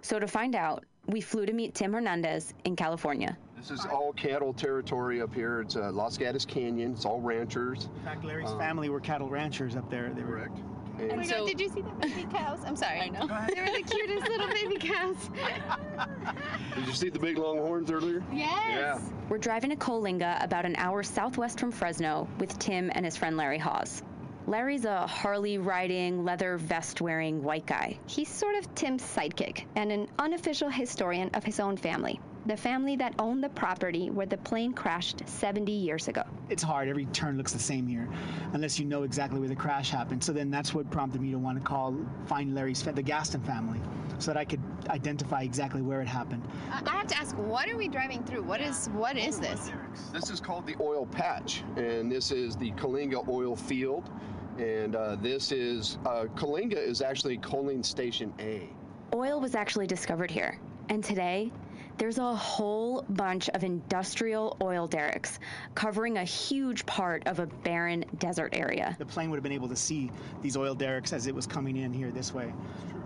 [0.00, 3.36] So to find out, we flew to meet Tim Hernandez in California.
[3.58, 5.60] This is all cattle territory up here.
[5.60, 6.92] It's uh, Los Gatos Canyon.
[6.92, 7.90] It's all ranchers.
[7.98, 10.10] In fact, Larry's Um, family were cattle ranchers up there.
[10.16, 10.58] They were correct.
[10.98, 12.60] Oh my god, did you see the baby cows?
[12.64, 13.00] I'm sorry.
[13.00, 13.26] I know.
[13.54, 15.28] They were the cutest little baby cows.
[16.76, 18.22] Did you see the big long horns earlier?
[18.32, 18.48] Yes.
[18.70, 19.00] Yeah.
[19.28, 23.36] We're driving to Coalinga, about an hour southwest from Fresno, with Tim and his friend
[23.36, 24.02] Larry Hawes.
[24.46, 27.98] Larry's a Harley riding, leather vest wearing white guy.
[28.06, 32.94] He's sort of Tim's sidekick and an unofficial historian of his own family, the family
[32.96, 36.24] that owned the property where the plane crashed 70 years ago.
[36.50, 36.88] It's hard.
[36.88, 38.06] Every turn looks the same here,
[38.52, 40.22] unless you know exactly where the crash happened.
[40.22, 41.96] So then that's what prompted me to want to call,
[42.26, 43.80] find Larry's, the Gaston family,
[44.18, 44.60] so that I could
[44.90, 46.42] identify exactly where it happened.
[46.70, 48.42] I I have to ask, what are we driving through?
[48.42, 49.70] What is what is this?
[50.12, 54.10] This is called the oil patch, and this is the Coalinga oil field.
[54.58, 58.68] And uh, this is, uh, Coalinga is actually coaling station A.
[59.14, 60.58] Oil was actually discovered here,
[60.88, 61.50] and today
[61.98, 65.38] there's a whole bunch of industrial oil derricks
[65.74, 68.96] covering a huge part of a barren desert area.
[68.98, 70.10] The plane would have been able to see
[70.42, 72.52] these oil derricks as it was coming in here this way.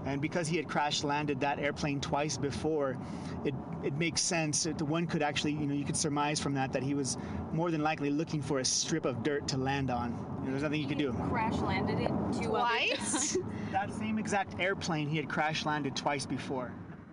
[0.06, 2.96] And because he had crash landed that airplane twice before,
[3.44, 3.54] it,
[3.84, 4.64] it makes sense.
[4.64, 7.18] that One could actually, you know, you could surmise from that that he was
[7.52, 10.12] more than likely looking for a strip of dirt to land on.
[10.40, 11.12] You know, there's nothing you could do.
[11.28, 13.36] Crash landed it Twice?
[13.72, 16.72] that same exact airplane he had crash landed twice before.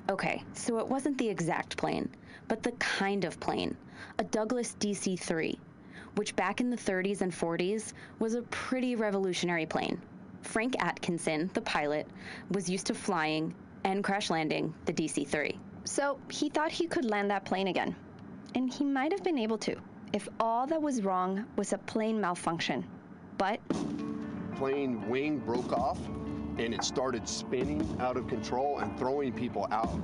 [0.09, 2.09] Okay, so it wasn't the exact plane,
[2.47, 3.75] but the kind of plane
[4.19, 5.57] a Douglas DC 3,
[6.15, 10.01] which back in the 30s and 40s was a pretty revolutionary plane.
[10.41, 12.07] Frank Atkinson, the pilot,
[12.51, 13.53] was used to flying
[13.83, 15.57] and crash landing the DC 3.
[15.85, 17.95] So he thought he could land that plane again.
[18.53, 19.75] And he might have been able to
[20.13, 22.85] if all that was wrong was a plane malfunction.
[23.37, 23.59] But
[24.55, 25.99] Plane wing broke off
[26.57, 29.99] and it started spinning out of control and throwing people out.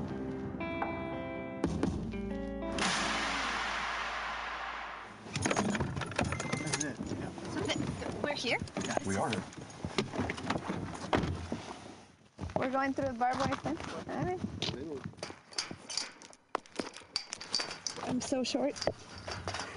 [8.22, 8.58] We're here.
[9.06, 9.32] We are.
[12.58, 13.82] We're going through the barbed wire fence.
[14.10, 14.40] All right.
[18.08, 18.76] I'm so short.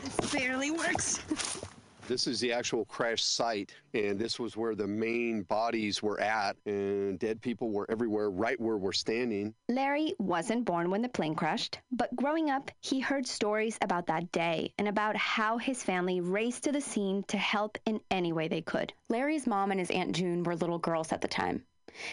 [0.03, 1.21] This barely works.
[2.07, 6.57] This is the actual crash site, and this was where the main bodies were at,
[6.67, 9.55] and dead people were everywhere, right where we're standing.
[9.71, 14.31] Larry wasn't born when the plane crashed, but growing up, he heard stories about that
[14.33, 18.49] day and about how his family raced to the scene to help in any way
[18.49, 18.93] they could.
[19.09, 21.65] Larry's mom and his Aunt June were little girls at the time.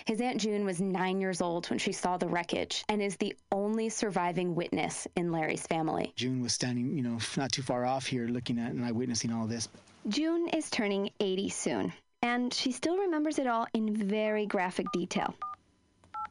[0.05, 3.35] His Aunt June was nine years old when she saw the wreckage and is the
[3.51, 6.13] only surviving witness in Larry's family.
[6.15, 9.47] June was standing, you know, not too far off here looking at and eyewitnessing all
[9.47, 9.69] this.
[10.07, 15.35] June is turning 80 soon, and she still remembers it all in very graphic detail.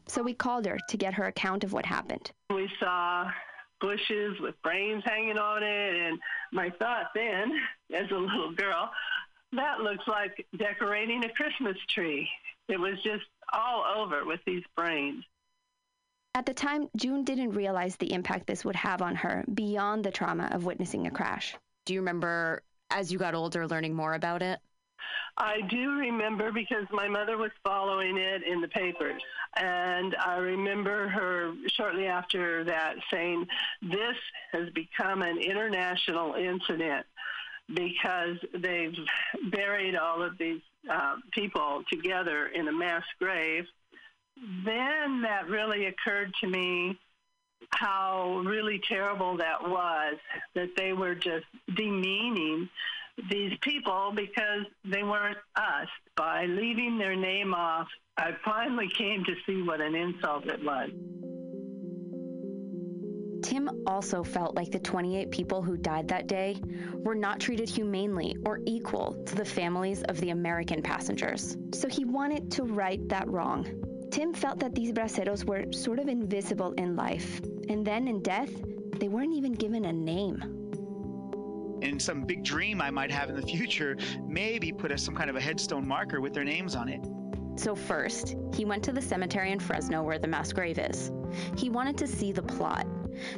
[0.07, 2.33] So we called her to get her account of what happened.
[2.53, 3.31] We saw
[3.81, 6.19] bushes with brains hanging on it, and
[6.53, 7.53] my thought then,
[7.95, 8.91] as a little girl,
[9.53, 12.29] that looks like decorating a Christmas tree.
[12.71, 15.25] It was just all over with these brains.
[16.35, 20.13] At the time, June didn't realize the impact this would have on her beyond the
[20.13, 21.57] trauma of witnessing a crash.
[21.85, 24.61] Do you remember, as you got older, learning more about it?
[25.37, 29.21] I do remember because my mother was following it in the papers.
[29.57, 33.47] And I remember her shortly after that saying,
[33.83, 34.17] This
[34.53, 37.07] has become an international incident
[37.75, 38.97] because they've
[39.51, 40.61] buried all of these
[40.91, 43.65] uh, people together in a mass grave.
[44.65, 46.99] Then that really occurred to me
[47.71, 50.17] how really terrible that was
[50.55, 52.69] that they were just demeaning
[53.31, 55.89] these people because they weren't us.
[56.17, 60.91] By leaving their name off, I finally came to see what an insult it was.
[63.43, 66.57] Tim also felt like the 28 people who died that day
[66.93, 71.57] were not treated humanely or equal to the families of the American passengers.
[71.73, 73.67] So he wanted to right that wrong.
[74.11, 78.51] Tim felt that these braceros were sort of invisible in life, and then in death,
[78.99, 80.57] they weren't even given a name.
[81.81, 83.97] In some big dream I might have in the future,
[84.27, 87.01] maybe put a, some kind of a headstone marker with their names on it.
[87.57, 91.11] So, first, he went to the cemetery in Fresno where the mass grave is.
[91.57, 92.87] He wanted to see the plot,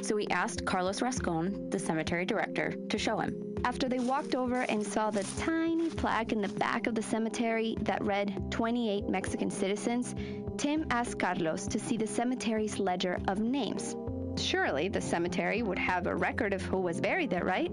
[0.00, 3.34] so he asked Carlos Rascon, the cemetery director, to show him.
[3.64, 7.76] After they walked over and saw the tiny plaque in the back of the cemetery
[7.82, 10.14] that read 28 Mexican citizens,
[10.56, 13.94] Tim asked Carlos to see the cemetery's ledger of names.
[14.36, 17.70] Surely the cemetery would have a record of who was buried there, right?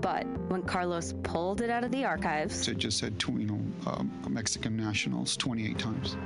[0.00, 4.10] But when Carlos pulled it out of the archives, It just said, you know, um,
[4.28, 6.16] Mexican nationals 28 times.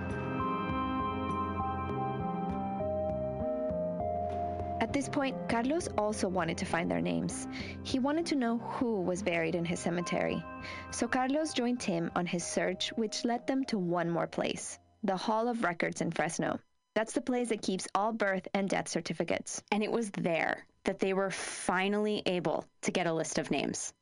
[4.84, 7.48] At this point, Carlos also wanted to find their names.
[7.84, 10.44] He wanted to know who was buried in his cemetery.
[10.90, 15.16] So Carlos joined Tim on his search, which led them to one more place the
[15.16, 16.60] Hall of Records in Fresno.
[16.94, 19.62] That's the place that keeps all birth and death certificates.
[19.72, 23.94] and it was there that they were finally able to get a list of names.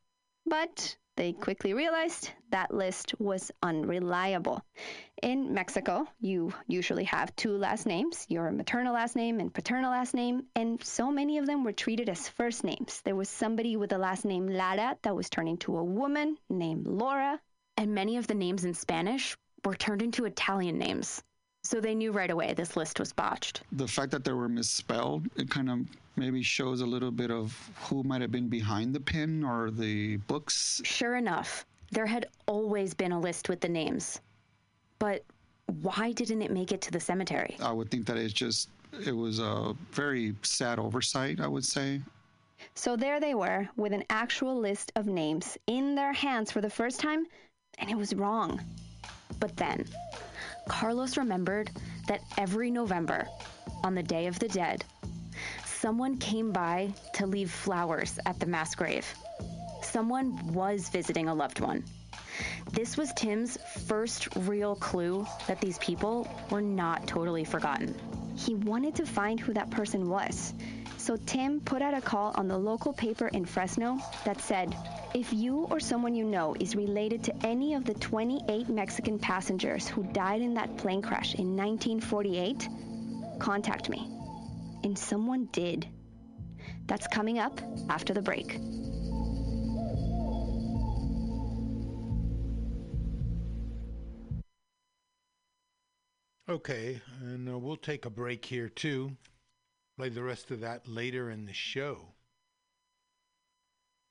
[0.47, 4.65] But they quickly realized that list was unreliable.
[5.23, 10.15] In Mexico, you usually have two last names your maternal last name and paternal last
[10.15, 13.01] name, and so many of them were treated as first names.
[13.05, 16.89] There was somebody with the last name Lara that was turned into a woman named
[16.89, 17.41] Laura.
[17.77, 21.23] And many of the names in Spanish were turned into Italian names.
[21.63, 23.63] So they knew right away this list was botched.
[23.71, 25.79] The fact that they were misspelled, it kind of
[26.17, 30.17] maybe shows a little bit of who might have been behind the pen or the
[30.17, 30.83] books.
[30.85, 34.21] Sure enough, there had always been a list with the names.
[35.03, 35.25] But
[35.81, 37.57] why didn't it make it to the cemetery?
[37.61, 38.69] I would think that it's just,
[39.05, 42.01] it was a very sad oversight, I would say.
[42.77, 46.71] So there they were, with an actual list of names in their hands for the
[46.71, 47.27] first time,
[47.79, 48.61] and it was wrong.
[49.41, 49.87] But then,
[50.69, 51.73] Carlos remembered
[52.07, 53.27] that every November,
[53.83, 54.85] on the Day of the Dead,
[55.65, 59.13] someone came by to leave flowers at the mass grave.
[59.83, 61.83] Someone was visiting a loved one.
[62.73, 67.95] This was Tim's first real clue that these people were not totally forgotten.
[68.37, 70.55] He wanted to find who that person was.
[70.97, 74.75] So Tim put out a call on the local paper in Fresno that said,
[75.15, 79.89] if you or someone you know is related to any of the 28 Mexican passengers
[79.89, 82.69] who died in that plane crash in 1948,
[83.41, 84.09] contact me.
[84.85, 85.87] And someone did.
[86.87, 88.59] That's coming up after the break.
[96.53, 99.17] Okay, and uh, we'll take a break here too.
[99.97, 102.09] Play the rest of that later in the show.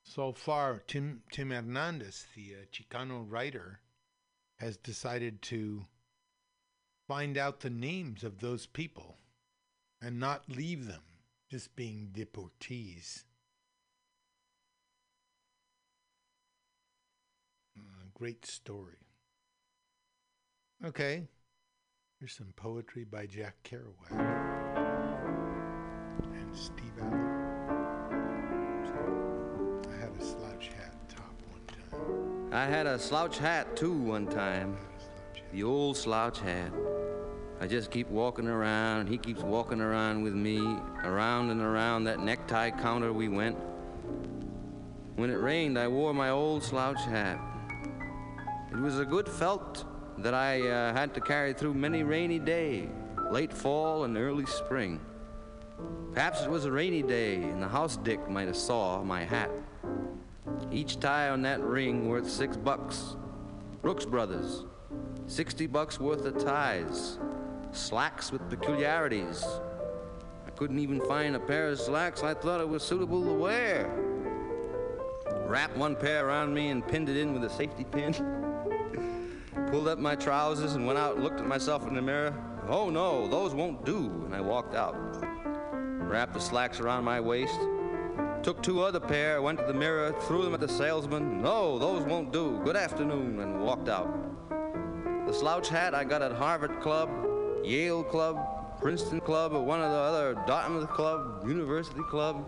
[0.04, 3.82] So far, Tim Tim Hernandez, the uh, Chicano writer,
[4.58, 5.86] has decided to
[7.08, 9.20] find out the names of those people
[10.02, 11.04] and not leave them
[11.52, 13.24] just being deportees.
[17.78, 18.98] Uh, great story.
[20.84, 21.28] Okay,
[22.22, 24.12] here's some poetry by Jack Kerouac
[26.22, 27.20] and Steve Allen.
[29.90, 32.54] I had a slouch hat top one time.
[32.54, 34.78] I had a slouch hat too one time.
[35.52, 36.72] The old slouch hat.
[37.60, 40.60] I just keep walking around, and he keeps walking around with me.
[41.04, 43.58] Around and around that necktie counter we went.
[45.16, 47.40] When it rained, I wore my old slouch hat.
[48.72, 49.86] It was a good felt
[50.20, 52.90] that I uh, had to carry through many rainy days,
[53.32, 55.00] late fall and early spring.
[56.14, 59.50] Perhaps it was a rainy day, and the house dick might have saw my hat.
[60.72, 63.16] Each tie on that ring worth six bucks.
[63.82, 64.66] Brooks Brothers,
[65.28, 67.18] 60 bucks worth of ties.
[67.72, 69.44] Slacks with peculiarities.
[70.46, 73.90] I couldn't even find a pair of slacks I thought it was suitable to wear.
[75.48, 78.14] Wrapped one pair around me and pinned it in with a safety pin.
[79.72, 82.36] Pulled up my trousers and went out and looked at myself in the mirror.
[82.68, 84.24] Oh no, those won't do.
[84.26, 84.96] And I walked out.
[85.72, 87.58] Wrapped the slacks around my waist.
[88.44, 91.42] Took two other pair, went to the mirror, threw them at the salesman.
[91.42, 92.60] No, those won't do.
[92.66, 94.14] Good afternoon, and walked out.
[95.26, 97.10] The slouch hat I got at Harvard Club,
[97.64, 102.44] Yale Club, Princeton Club, or one of the other Dartmouth Club, University Club.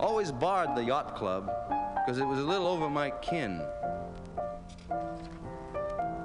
[0.00, 1.48] Always barred the yacht club
[1.94, 3.62] because it was a little over my kin.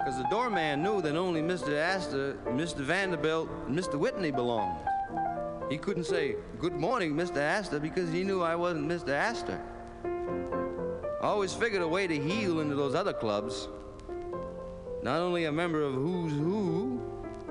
[0.10, 1.78] Because the doorman knew that only Mr.
[1.78, 2.78] Astor, Mr.
[2.78, 3.94] Vanderbilt, and Mr.
[3.94, 4.80] Whitney belonged.
[5.70, 7.38] He couldn't say, Good morning, Mr.
[7.38, 9.10] Astor, because he knew I wasn't Mr.
[9.10, 9.62] Astor.
[10.04, 13.68] I always figured a way to heal into those other clubs.
[15.04, 17.00] Not only a member of Who's Who,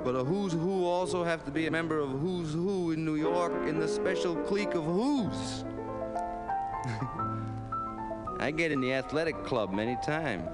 [0.02, 3.14] but a Who's Who also have to be a member of Who's Who in New
[3.14, 5.64] York in the special clique of Who's.
[8.40, 10.48] I get in the athletic club many times.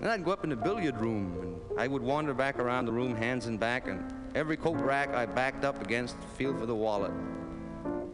[0.00, 2.92] Then I'd go up in the billiard room, and I would wander back around the
[2.92, 6.74] room, hands and back, and every coat rack I backed up against feel for the
[6.74, 7.10] wallet.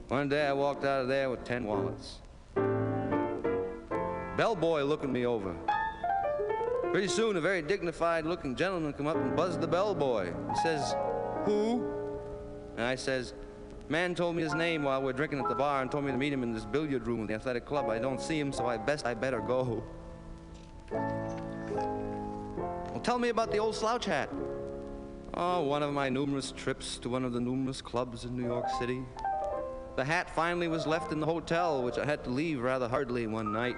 [0.08, 2.20] One day I walked out of there with ten wallets.
[4.36, 5.54] Bellboy looking me over.
[6.90, 10.32] Pretty soon, a very dignified-looking gentleman come up and buzzed the bellboy.
[10.50, 10.94] He says,
[11.44, 11.84] "Who?"
[12.76, 13.34] And I says,
[13.88, 16.16] "Man told me his name while we're drinking at the bar and told me to
[16.16, 17.90] meet him in this billiard room at the athletic club.
[17.90, 19.82] I don't see him, so I best I better go."
[23.04, 24.30] Tell me about the old slouch hat.
[25.34, 28.64] Oh, one of my numerous trips to one of the numerous clubs in New York
[28.78, 29.02] City.
[29.96, 33.26] The hat finally was left in the hotel, which I had to leave rather hurriedly
[33.26, 33.76] one night,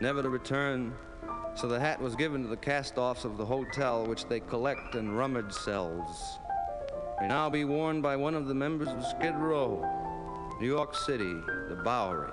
[0.00, 0.94] never to return.
[1.56, 5.10] So the hat was given to the cast-offs of the hotel, which they collect in
[5.10, 6.38] rummage cells.
[7.20, 9.84] May now be worn by one of the members of Skid Row,
[10.60, 11.34] New York City,
[11.68, 12.30] the Bowery.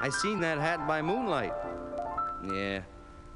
[0.00, 1.52] I seen that hat by moonlight.
[2.50, 2.80] Yeah.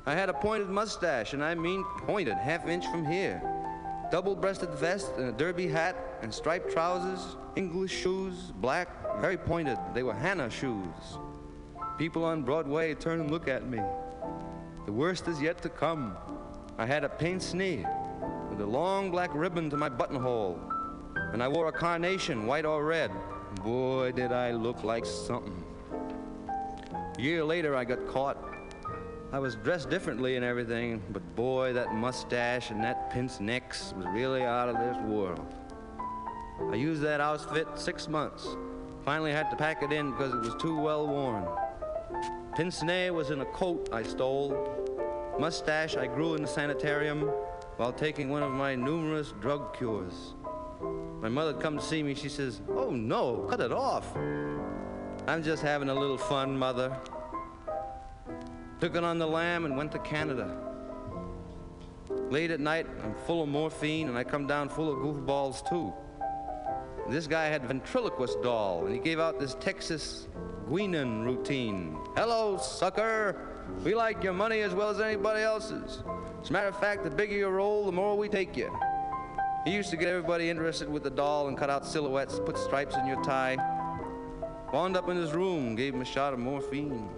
[0.09, 3.43] I had a pointed mustache, and I mean pointed, half inch from here.
[4.10, 8.89] Double-breasted vest and a derby hat and striped trousers, English shoes, black,
[9.20, 9.76] very pointed.
[9.93, 11.18] They were Hannah shoes.
[11.98, 13.80] People on Broadway turn and look at me.
[14.86, 16.16] The worst is yet to come.
[16.78, 17.85] I had a pince-nez
[18.48, 20.59] with a long black ribbon to my buttonhole,
[21.35, 23.10] and I wore a carnation, white or red.
[23.62, 25.62] Boy, did I look like something.
[26.89, 28.57] A year later, I got caught.
[29.31, 34.07] I was dressed differently and everything, but boy, that mustache and that pince nez was
[34.07, 35.55] really out of this world.
[36.73, 38.49] I used that outfit six months.
[39.05, 41.47] Finally had to pack it in because it was too well worn.
[42.57, 44.57] Pince nez was in a coat I stole.
[45.39, 47.31] Mustache I grew in the sanitarium
[47.77, 50.35] while taking one of my numerous drug cures.
[51.21, 52.15] My mother come to see me.
[52.15, 54.17] She says, "Oh no, cut it off."
[55.27, 56.97] I'm just having a little fun, mother.
[58.81, 60.57] Took it on the lam and went to Canada.
[62.31, 65.93] Late at night, I'm full of morphine, and I come down full of goofballs too.
[67.09, 70.29] This guy had ventriloquist doll, and he gave out this Texas
[70.69, 71.99] Guinan routine.
[72.17, 73.49] Hello, sucker.
[73.83, 76.03] We like your money as well as anybody else's.
[76.43, 78.71] As a matter of fact, the bigger your roll, the more we take you.
[79.65, 82.95] He used to get everybody interested with the doll and cut out silhouettes, put stripes
[82.95, 83.57] in your tie.
[84.73, 87.09] Wound up in his room, gave him a shot of morphine.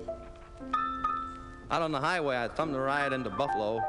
[1.71, 3.81] Out on the highway, I thumbed a ride into Buffalo,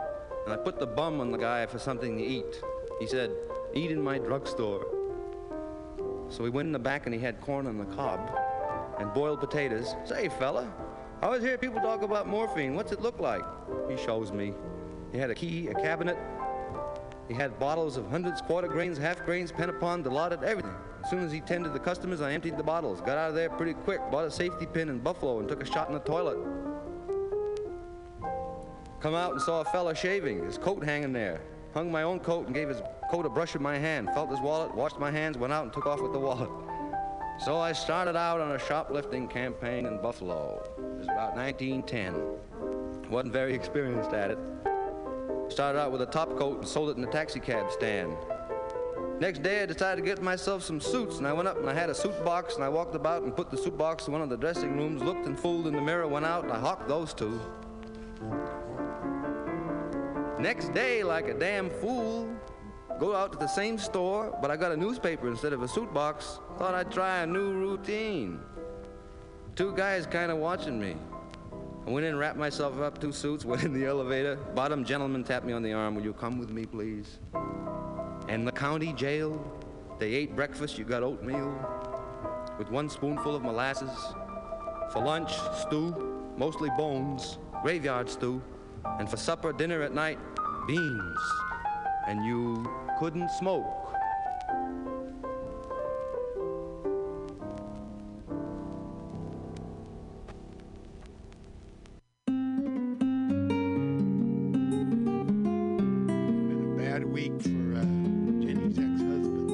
[0.45, 2.61] and I put the bum on the guy for something to eat.
[2.99, 3.31] He said,
[3.73, 4.85] Eat in my drugstore.
[6.29, 8.31] So we went in the back and he had corn on the cob
[8.99, 9.95] and boiled potatoes.
[10.05, 10.71] Say, fella,
[11.23, 12.75] I always hear people talk about morphine.
[12.75, 13.41] What's it look like?
[13.89, 14.53] He shows me.
[15.11, 16.17] He had a key, a cabinet.
[17.27, 20.75] He had bottles of hundreds, quarter grains, half grains, Pantopon, Dilaudid, everything.
[21.03, 23.01] As soon as he tended the customers, I emptied the bottles.
[23.01, 25.65] Got out of there pretty quick, bought a safety pin in Buffalo, and took a
[25.65, 26.37] shot in the toilet.
[29.01, 31.41] Come out and saw a fella shaving, his coat hanging there.
[31.73, 34.09] Hung my own coat and gave his coat a brush with my hand.
[34.13, 36.49] Felt his wallet, washed my hands, went out and took off with the wallet.
[37.43, 40.61] So I started out on a shoplifting campaign in Buffalo.
[40.77, 43.09] It was about 1910.
[43.09, 44.37] Wasn't very experienced at it.
[45.49, 48.15] Started out with a top coat and sold it in a taxicab stand.
[49.19, 51.73] Next day, I decided to get myself some suits, and I went up and I
[51.73, 54.21] had a suit box, and I walked about and put the suit box in one
[54.21, 56.87] of the dressing rooms, looked and fooled in the mirror, went out, and I hawked
[56.87, 57.41] those two.
[60.41, 62.27] Next day, like a damn fool,
[62.99, 65.93] go out to the same store, but I got a newspaper instead of a suit
[65.93, 66.39] box.
[66.57, 68.39] Thought I'd try a new routine.
[69.55, 70.95] Two guys kind of watching me.
[71.85, 74.35] I went in, wrapped myself up, two suits, went in the elevator.
[74.55, 75.93] Bottom gentleman tapped me on the arm.
[75.93, 77.19] Will you come with me, please?
[78.27, 79.39] And the county jail,
[79.99, 81.53] they ate breakfast, you got oatmeal
[82.57, 83.91] with one spoonful of molasses.
[84.91, 88.41] For lunch, stew, mostly bones, graveyard stew.
[88.83, 90.19] And for supper, dinner at night,
[90.67, 91.19] beans.
[92.07, 92.65] And you
[92.99, 93.65] couldn't smoke.
[106.47, 107.83] Been a bad week for uh,
[108.41, 109.49] Jenni's ex-husband,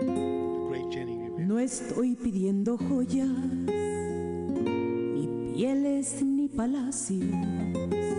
[0.00, 1.46] the great Jenni Rivera.
[1.46, 3.28] No estoy pidiendo joyas,
[5.14, 8.09] ni pieles, ni palacios, ni quiero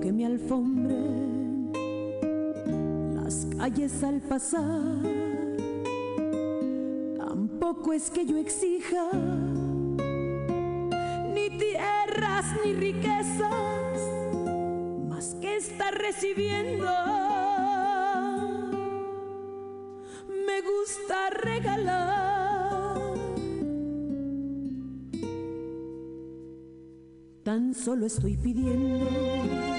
[0.00, 1.72] que me alfombren
[3.14, 5.02] las calles al pasar.
[7.18, 9.10] Tampoco es que yo exija
[11.34, 14.00] ni tierras ni riquezas,
[15.08, 16.86] más que estar recibiendo.
[20.46, 22.30] Me gusta regalar.
[27.42, 29.69] Tan solo estoy pidiendo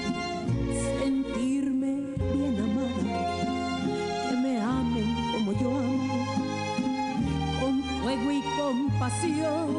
[9.12, 9.71] espacio.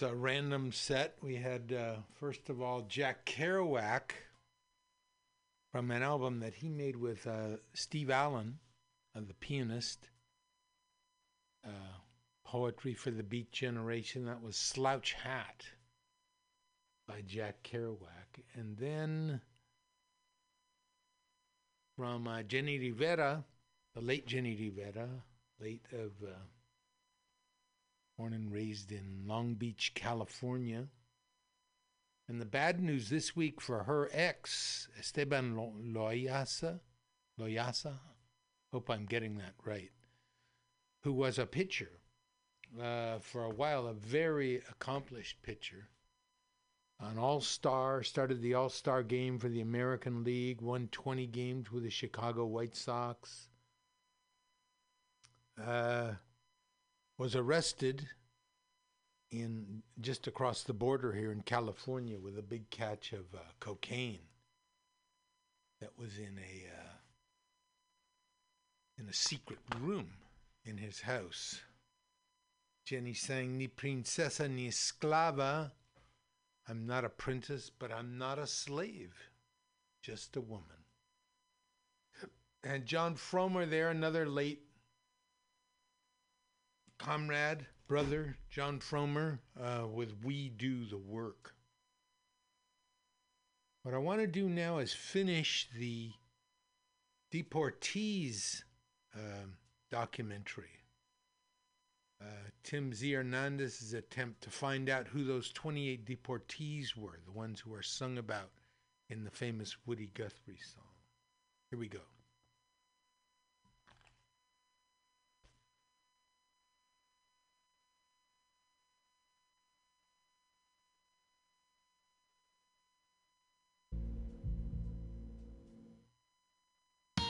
[0.00, 1.16] Was a random set.
[1.20, 4.12] We had, uh, first of all, Jack Kerouac
[5.72, 8.60] from an album that he made with uh, Steve Allen,
[9.16, 10.08] uh, the pianist.
[11.66, 11.96] Uh,
[12.44, 14.26] Poetry for the Beat Generation.
[14.26, 15.64] That was Slouch Hat
[17.08, 18.44] by Jack Kerouac.
[18.54, 19.40] And then
[21.96, 23.44] from uh, Jenni Rivera,
[23.96, 25.08] the late Jenni Rivera,
[25.60, 26.12] late of.
[28.18, 30.88] Born and raised in Long Beach, California.
[32.28, 36.80] And the bad news this week for her ex, Esteban Lo- Loaiza,
[37.40, 37.94] Loaiza,
[38.72, 39.92] hope I'm getting that right,
[41.04, 42.00] who was a pitcher
[42.82, 45.88] uh, for a while, a very accomplished pitcher.
[47.00, 51.70] An all star, started the all star game for the American League, won 20 games
[51.70, 53.48] with the Chicago White Sox.
[55.64, 56.14] Uh,
[57.18, 58.06] was arrested
[59.30, 64.20] in just across the border here in California with a big catch of uh, cocaine
[65.80, 66.92] that was in a uh,
[68.98, 70.08] in a secret room
[70.64, 71.60] in his house.
[72.86, 75.72] Jenni sang "Ni princesa ni esclava."
[76.68, 79.14] I'm not a princess, but I'm not a slave,
[80.02, 80.84] just a woman.
[82.62, 84.67] And Jon Fromer there, another late
[86.98, 91.54] comrade, brother, Jon Fromer, uh, with We Do the Work.
[93.82, 96.10] What I want to do now is finish the
[97.32, 98.62] Deportees
[99.14, 99.56] um
[99.90, 100.70] documentary.
[102.20, 103.12] Uh, Tim Z.
[103.12, 108.18] Hernandez's attempt to find out who those 28 deportees were, the ones who are sung
[108.18, 108.50] about
[109.08, 110.82] in the famous Woody Guthrie song.
[111.70, 112.00] Here we go.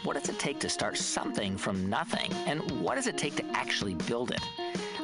[0.08, 2.32] What does it take to start something from nothing?
[2.46, 4.40] And what does it take to actually build it?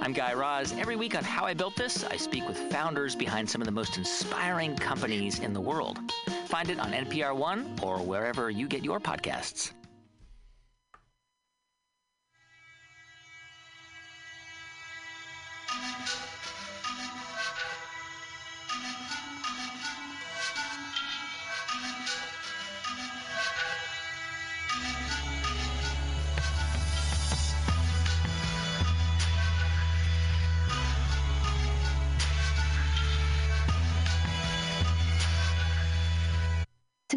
[0.01, 0.73] I'm Guy Raz.
[0.79, 3.73] Every week on How I Built This, I speak with founders behind some of the
[3.73, 5.99] most inspiring companies in the world.
[6.47, 9.73] Find it on NPR One or wherever you get your podcasts.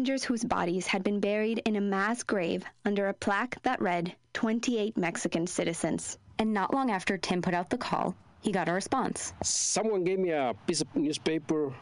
[0.08, 4.16] Passengers whose bodies had been buried in a mass grave under a plaque that read
[4.32, 6.16] 28 Mexican citizens.
[6.38, 9.34] And not long after Tim put out the call, he got a response.
[9.42, 11.74] Someone gave me a piece of newspaper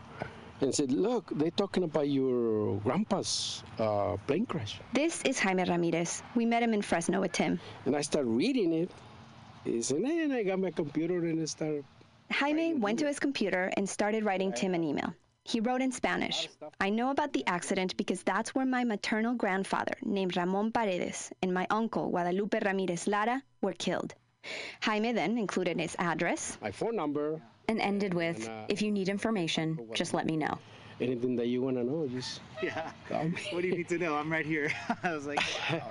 [0.60, 4.80] and said, Look, they're talking about your grandpa's uh, plane crash.
[4.92, 6.24] This is Jaime Ramirez.
[6.34, 7.60] We met him in Fresno with Tim.
[7.84, 8.90] And I started reading it.
[9.62, 11.84] He said, And I got my computer and I started.
[12.32, 15.14] Jaime went to his computer and started writing Tim an email.
[15.46, 16.48] He wrote in Spanish
[16.80, 21.54] I know about the accident because that's where my maternal grandfather, named Ramon Paredes, and
[21.54, 24.14] my uncle, Guadalupe Ramirez Lara, were killed.
[24.82, 29.08] Jaime then included his address, My phone number, And ended with, uh, if you need
[29.08, 30.58] information, just let me know.
[31.00, 32.90] anything that you want to know, just Yeah.
[33.08, 33.36] call me.
[33.50, 34.16] What do you need to know?
[34.16, 34.72] I'm right here.
[35.02, 35.82] I was like, wow.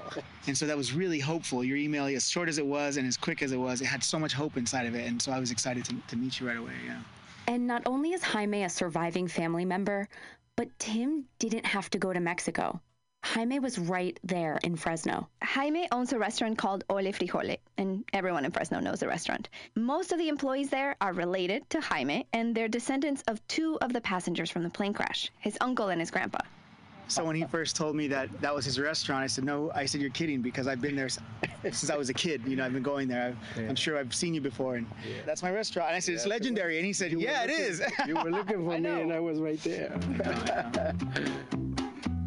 [0.48, 1.64] And so that was really hopeful.
[1.64, 4.04] Your email, as short as it was and as quick as it was, it had
[4.04, 5.06] so much hope inside of it.
[5.08, 6.74] And so I was excited to, to meet you right away.
[6.86, 7.00] Yeah.
[7.48, 10.08] And not only is Jaime a surviving family member,
[10.56, 12.82] but Tim didn't have to go to Mexico.
[13.24, 15.28] Jaime was right there in Fresno.
[15.42, 19.50] Jaime owns a restaurant called Ole Frijole, and everyone in Fresno knows the restaurant.
[19.76, 23.92] Most of the employees there are related to Jaime, and they're descendants of two of
[23.94, 26.40] the passengers from the plane crash his uncle and his grandpa.
[27.08, 29.86] So when he first told me that that was his restaurant, I said, no, I
[29.86, 31.08] said, you're kidding because I've been there
[31.64, 32.42] since I was a kid.
[32.48, 33.36] You know, I've been going there.
[33.58, 34.76] I've, I'm sure I've seen you before.
[34.76, 34.88] And
[35.26, 35.90] that's my restaurant.
[35.90, 36.78] And I said, it's legendary.
[36.78, 37.82] And he said, yeah, it looking- is.
[38.08, 39.94] you were looking for me and I was right there.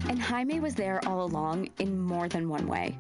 [0.09, 2.99] And Jaime was there all along in more than one way.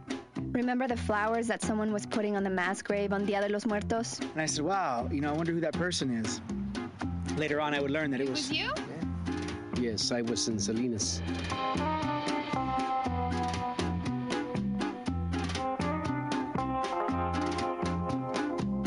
[0.52, 3.64] Remember the flowers that someone was putting on the mass grave on Dia de los
[3.64, 4.20] Muertos?
[4.20, 6.42] And I said, wow, you know, I wonder who that person is.
[7.38, 8.50] Later on, I would learn that it was.
[8.52, 8.70] you?
[9.80, 11.22] Yes, I was in Salinas.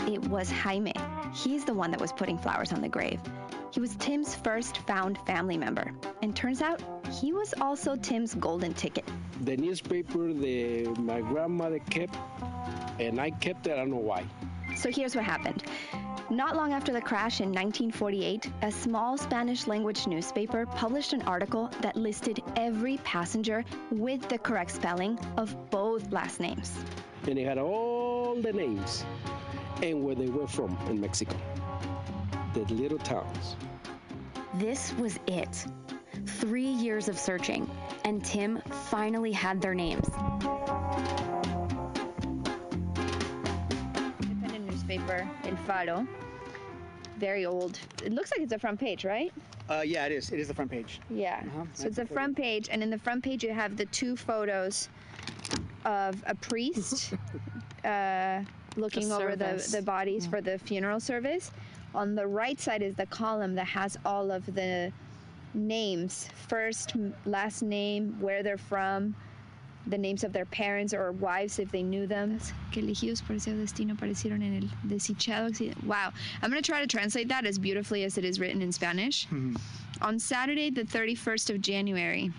[0.06, 0.94] It was Jaime.
[1.34, 3.22] He's the one that was putting flowers on the grave.
[3.72, 5.94] He was Tim's first found family member.
[6.22, 6.82] And turns out
[7.22, 9.06] he was also Tim's golden ticket.
[9.44, 12.18] The newspaper that my grandmother kept,
[13.00, 14.26] and I kept it, I don't know why.
[14.76, 15.64] So here's what happened.
[16.30, 21.70] Not long after the crash in 1948, a small Spanish language newspaper published an article
[21.82, 26.72] that listed every passenger with the correct spelling of both last names.
[27.28, 29.04] And it had all the names
[29.84, 31.36] and where they were from in Mexico.
[32.54, 33.58] The little towns.
[34.54, 35.66] This was it.
[36.26, 37.70] Three years of searching,
[38.06, 40.10] and Tim finally had their names.
[44.92, 46.08] Newspaper, El Faro.
[47.18, 47.80] Very old.
[48.04, 49.32] It looks like it's a front page, right?
[49.70, 50.32] Uh, yeah, it is.
[50.32, 51.00] It is the front page.
[51.10, 51.42] Yeah.
[51.46, 53.86] Uh-huh, So it's a the front page, and in the front page you have the
[53.88, 54.90] two photos
[55.86, 57.14] of a priest
[57.86, 58.42] uh,
[58.76, 61.52] looking The over the, the bodies for the funeral service.
[61.94, 64.92] On the right side is the column that has all of the
[65.54, 66.96] names first,
[67.26, 69.14] last name, where they're from,
[69.88, 72.40] the names of their parents or wives if they knew them.
[72.72, 75.84] Que elegidos por ese destino aparecieron en el desdichado accidente.
[75.86, 76.12] Wow.
[76.42, 79.26] I'm going to try to translate that as beautifully as it is written in Spanish.
[79.28, 79.56] Mm-hmm.
[80.02, 82.32] On Saturday, the 31st of January,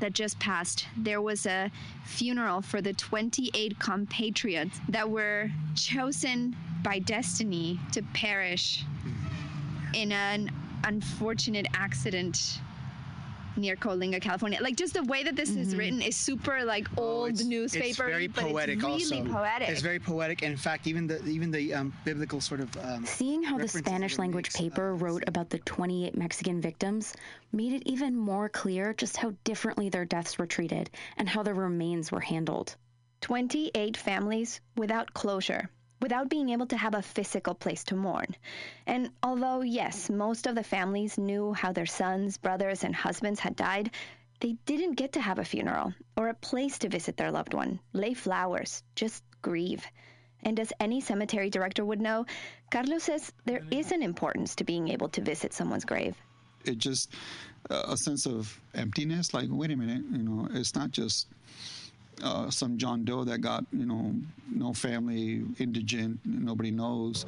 [0.00, 1.70] that just passed, there was a
[2.04, 9.94] funeral for the 28 compatriots that were chosen by destiny to perish mm-hmm.
[9.94, 10.50] in an
[10.84, 12.60] unfortunate accident
[13.60, 14.58] near Coalinga, California.
[14.60, 17.86] Like just the way that this is written is super like old newspaper.
[17.86, 19.32] It's very but poetic it's really also.
[19.32, 19.68] poetic.
[19.68, 20.42] It's very poetic.
[20.42, 24.18] In fact, even the even the um, biblical sort of um, Seeing how the Spanish
[24.18, 27.14] language paper wrote about the 28 Mexican victims
[27.52, 31.54] made it even more clear just how differently their deaths were treated and how their
[31.54, 32.76] remains were handled.
[33.20, 35.68] 28 families without closure,
[36.00, 38.34] without being able to have a physical place to mourn.
[38.86, 43.56] And although, yes, most of the families knew how their sons, brothers, and husbands had
[43.56, 43.90] died,
[44.40, 47.78] they didn't get to have a funeral or a place to visit their loved one,
[47.92, 49.84] lay flowers, just grieve.
[50.42, 52.24] And as any cemetery director would know,
[52.70, 56.16] Carlos says there is an importance to being able to visit someone's grave.
[56.64, 57.12] it just
[57.70, 59.34] uh, a sense of emptiness.
[59.34, 61.28] Like, wait a minute, you know, it's not just
[62.22, 64.14] uh, some John Doe that got, you know,
[64.50, 67.26] no family, indigent, nobody knows.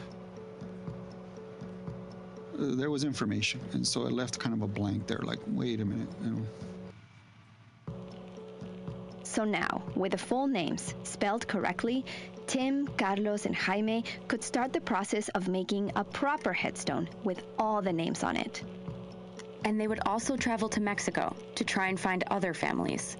[2.54, 5.20] Uh, there was information, and so it left kind of a blank there.
[5.22, 6.46] Like, wait a minute, you know.
[9.22, 12.04] So now, with the full names spelled correctly,
[12.46, 17.80] Tim, Carlos, and Jaime could start the process of making a proper headstone with all
[17.80, 18.62] the names on it.
[19.64, 23.16] And they would also travel to Mexico to try and find other families.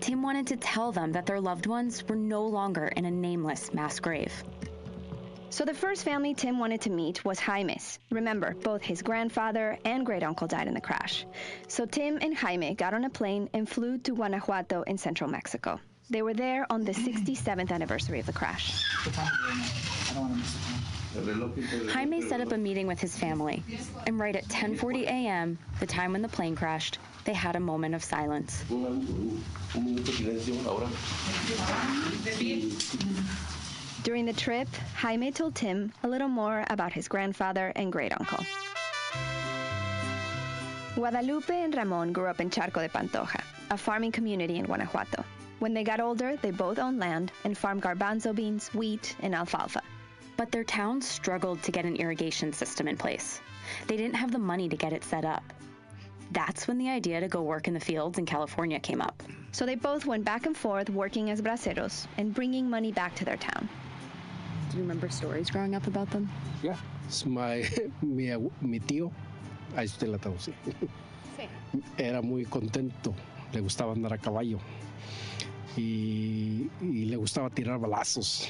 [0.00, 3.72] Tim wanted to tell them that their loved ones were no longer in a nameless
[3.74, 4.32] mass grave.
[5.50, 7.98] So the first family Tim wanted to meet was Jaime's.
[8.10, 11.24] Remember, both his grandfather and great uncle died in the crash.
[11.68, 15.80] So Tim and Jaime got on a plane and flew to Guanajuato in central Mexico.
[16.10, 18.84] They were there on the 67th anniversary of the crash.
[21.88, 23.64] Jaime set up a meeting with his family,
[24.06, 27.94] and right at 10:40 a.m., the time when the plane crashed, they had a moment
[27.94, 28.64] of silence.
[34.04, 38.44] During the trip, Jaime told Tim a little more about his grandfather and great uncle.
[40.94, 45.24] Guadalupe and Ramon grew up in Charco de Pantoja, a farming community in Guanajuato.
[45.58, 49.82] When they got older, they both owned land and farmed garbanzo beans, wheat, and alfalfa.
[50.36, 53.40] But their town struggled to get an irrigation system in place.
[53.88, 55.42] They didn't have the money to get it set up.
[56.32, 59.22] That's when the idea to go work in the fields in California came up.
[59.52, 63.24] So they both went back and forth working as braceros and bringing money back to
[63.24, 63.68] their town.
[64.70, 66.28] Do you remember stories growing up about them?
[66.62, 66.76] Yeah,
[67.06, 67.64] it's my,
[68.02, 69.12] mi, abu- mi tío,
[69.76, 70.52] ahí usted la traducí.
[71.98, 73.14] Era muy contento,
[73.52, 74.58] le gustaba andar a caballo
[75.76, 78.48] y, y le gustaba tirar balazos.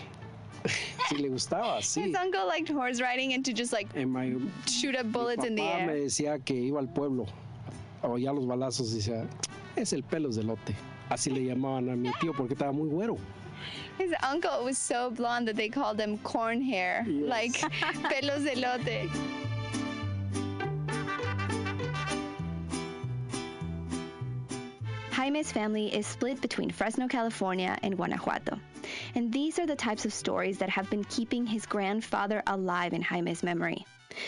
[1.08, 2.02] sí, le gustaba, sí.
[2.04, 4.34] His uncle liked horse riding and to just like En my-
[4.66, 7.26] shoot up bullets in the papá me decía que iba al pueblo
[8.06, 9.26] a oír los balazos y decía,
[9.74, 10.74] es el pelos de lote.
[11.08, 13.18] Así le llamaban a mi tío porque estaba muy güero.
[13.98, 17.60] His uncle was so blonde that they called him corn hair, like
[18.10, 19.10] pelos de lote.
[25.10, 28.60] Jaime's family is split between Fresno, California, and Guanajuato.
[29.14, 33.02] And these are the types of stories that have been keeping his grandfather alive in
[33.02, 33.84] Jaime's memory.